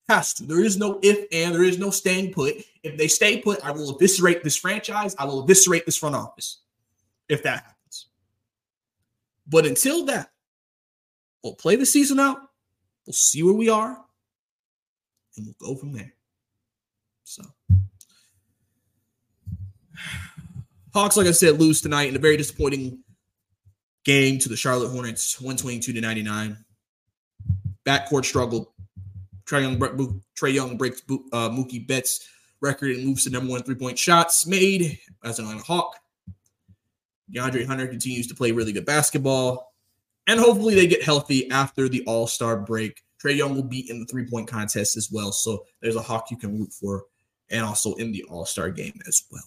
Has 0.09 0.35
to. 0.35 0.45
There 0.45 0.65
is 0.65 0.77
no 0.77 0.99
if 1.03 1.27
and 1.33 1.55
there 1.55 1.63
is 1.63 1.79
no 1.79 1.91
staying 1.91 2.33
put. 2.33 2.57
If 2.83 2.99
they 2.99 3.07
stay 3.07 3.41
put, 3.41 3.65
I 3.65 3.71
will 3.71 3.95
eviscerate 3.95 4.43
this 4.43 4.57
franchise. 4.57 5.15
I 5.19 5.25
will 5.25 5.45
eviscerate 5.45 5.87
this 5.87 5.97
front 5.97 6.17
office. 6.17 6.59
If 7.29 7.45
that 7.45 7.63
happens. 7.63 8.09
But 9.47 9.65
until 9.65 10.05
that, 10.07 10.31
we'll 11.43 11.55
play 11.55 11.77
the 11.77 11.87
season 11.87 12.19
out. 12.19 12.39
We'll 13.07 13.15
see 13.15 13.43
where 13.43 13.55
we 13.55 13.69
are. 13.69 13.99
And 15.37 15.47
we'll 15.47 15.75
go 15.75 15.79
from 15.79 15.93
there. 15.93 16.13
So 17.25 17.43
Hawks, 20.95 21.17
like 21.17 21.27
I 21.27 21.33
said, 21.33 21.59
lose 21.59 21.81
tonight 21.81 22.09
in 22.09 22.17
a 22.17 22.21
very 22.21 22.37
disappointing 22.37 23.03
game 24.05 24.39
to 24.39 24.49
the 24.49 24.57
Charlotte 24.57 24.91
Hornets, 24.91 25.41
122 25.41 25.93
to 25.93 26.01
99. 26.01 26.57
Backcourt 27.87 28.25
struggled. 28.25 28.69
Trae 29.45 29.63
Young, 29.63 29.79
Trae 30.39 30.53
Young 30.53 30.77
breaks 30.77 31.03
uh, 31.11 31.49
Mookie 31.49 31.87
Betts' 31.87 32.29
record 32.61 32.93
and 32.97 33.05
moves 33.05 33.25
to 33.25 33.31
number 33.31 33.51
one 33.51 33.63
three 33.63 33.75
point 33.75 33.99
shots 33.99 34.47
made 34.47 34.99
as 35.25 35.39
an 35.39 35.47
Atlanta 35.47 35.65
Hawk. 35.65 35.97
DeAndre 37.35 37.67
Hunter 37.67 37.87
continues 37.87 38.27
to 38.29 38.35
play 38.35 38.53
really 38.53 38.73
good 38.73 38.87
basketball. 38.87 39.72
And 40.27 40.39
hopefully 40.39 40.75
they 40.75 40.87
get 40.87 41.03
healthy 41.03 41.51
after 41.51 41.89
the 41.89 42.05
All 42.07 42.27
Star 42.27 42.57
break. 42.57 43.03
Trae 43.23 43.37
Young 43.37 43.55
will 43.55 43.63
be 43.63 43.89
in 43.91 44.01
the 44.01 44.07
three 44.07 44.27
point 44.27 44.49
contest 44.49 44.97
as 44.97 45.11
well. 45.11 45.33
So 45.33 45.65
there's 45.81 45.97
a 45.97 46.03
Hawk 46.03 46.31
you 46.31 46.37
can 46.37 46.59
root 46.59 46.73
for 46.73 47.05
and 47.51 47.65
also 47.65 47.95
in 47.95 48.13
the 48.13 48.25
All 48.25 48.47
Star 48.47 48.71
game 48.71 48.99
as 49.07 49.25
well. 49.31 49.45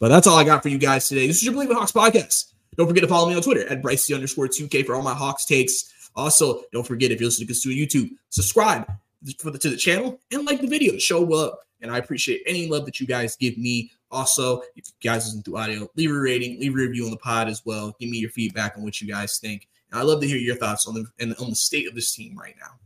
But 0.00 0.08
that's 0.08 0.26
all 0.26 0.36
I 0.36 0.44
got 0.44 0.62
for 0.62 0.68
you 0.68 0.78
guys 0.78 1.08
today. 1.08 1.26
This 1.26 1.36
is 1.36 1.44
your 1.44 1.54
Bleav 1.54 1.70
in 1.70 1.76
Hawks 1.76 1.92
podcast. 1.92 2.52
Don't 2.76 2.88
forget 2.88 3.02
to 3.02 3.08
follow 3.08 3.28
me 3.28 3.36
on 3.36 3.42
Twitter 3.42 3.68
at 3.68 3.82
Brycey 3.82 4.14
underscore 4.14 4.48
2K 4.48 4.84
for 4.84 4.94
all 4.94 5.02
my 5.02 5.14
Hawks 5.14 5.44
takes. 5.44 6.10
Also, 6.16 6.62
don't 6.72 6.86
forget 6.86 7.10
if 7.10 7.20
you're 7.20 7.28
listening 7.28 7.48
to 7.48 7.54
YouTube, 7.54 8.10
subscribe 8.30 8.86
to 9.38 9.50
the, 9.50 9.58
to 9.58 9.70
the 9.70 9.76
channel 9.76 10.20
and 10.32 10.44
like 10.44 10.60
the 10.60 10.66
video 10.66 10.98
show 10.98 11.32
up. 11.34 11.60
And 11.80 11.90
I 11.90 11.98
appreciate 11.98 12.42
any 12.46 12.68
love 12.68 12.84
that 12.86 13.00
you 13.00 13.06
guys 13.06 13.36
give 13.36 13.58
me. 13.58 13.90
Also, 14.14 14.60
if 14.76 14.86
you 14.86 15.10
guys 15.10 15.26
listen 15.26 15.42
to 15.42 15.56
audio, 15.56 15.88
leave 15.96 16.12
a 16.12 16.14
rating, 16.14 16.60
leave 16.60 16.72
a 16.72 16.76
review 16.76 17.04
on 17.04 17.10
the 17.10 17.16
pod 17.16 17.48
as 17.48 17.62
well. 17.66 17.96
Give 17.98 18.08
me 18.08 18.18
your 18.18 18.30
feedback 18.30 18.76
on 18.76 18.84
what 18.84 19.00
you 19.00 19.08
guys 19.08 19.38
think. 19.38 19.68
And 19.90 19.98
I 19.98 20.04
love 20.04 20.20
to 20.20 20.28
hear 20.28 20.36
your 20.36 20.54
thoughts 20.54 20.86
on 20.86 20.94
the 20.94 21.04
and 21.18 21.34
on 21.40 21.50
the 21.50 21.56
state 21.56 21.88
of 21.88 21.96
this 21.96 22.14
team 22.14 22.38
right 22.38 22.54
now. 22.60 22.78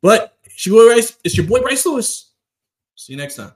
But 0.00 0.38
it's 0.44 0.64
your 0.64 0.76
boy 0.76 0.94
Bryce, 0.94 1.16
it's 1.24 1.36
your 1.36 1.46
boy 1.46 1.60
Bryce 1.60 1.84
Lewis. 1.84 2.32
See 2.94 3.12
you 3.12 3.18
next 3.18 3.36
time. 3.36 3.52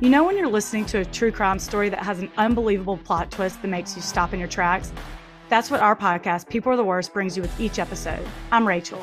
You 0.00 0.08
know 0.08 0.24
when 0.24 0.38
you're 0.38 0.48
listening 0.48 0.86
to 0.86 1.00
a 1.00 1.04
true 1.04 1.30
crime 1.30 1.58
story 1.58 1.90
that 1.90 2.02
has 2.02 2.20
an 2.20 2.30
unbelievable 2.38 2.96
plot 2.96 3.30
twist 3.30 3.60
that 3.60 3.68
makes 3.68 3.94
you 3.94 4.00
stop 4.00 4.32
in 4.32 4.38
your 4.38 4.48
tracks? 4.48 4.90
That's 5.50 5.70
what 5.70 5.80
our 5.80 5.94
podcast, 5.94 6.48
People 6.48 6.72
Are 6.72 6.76
the 6.76 6.84
Worst, 6.84 7.12
brings 7.12 7.36
you 7.36 7.42
with 7.42 7.60
each 7.60 7.78
episode. 7.78 8.26
I'm 8.50 8.66
Rachel. 8.66 9.02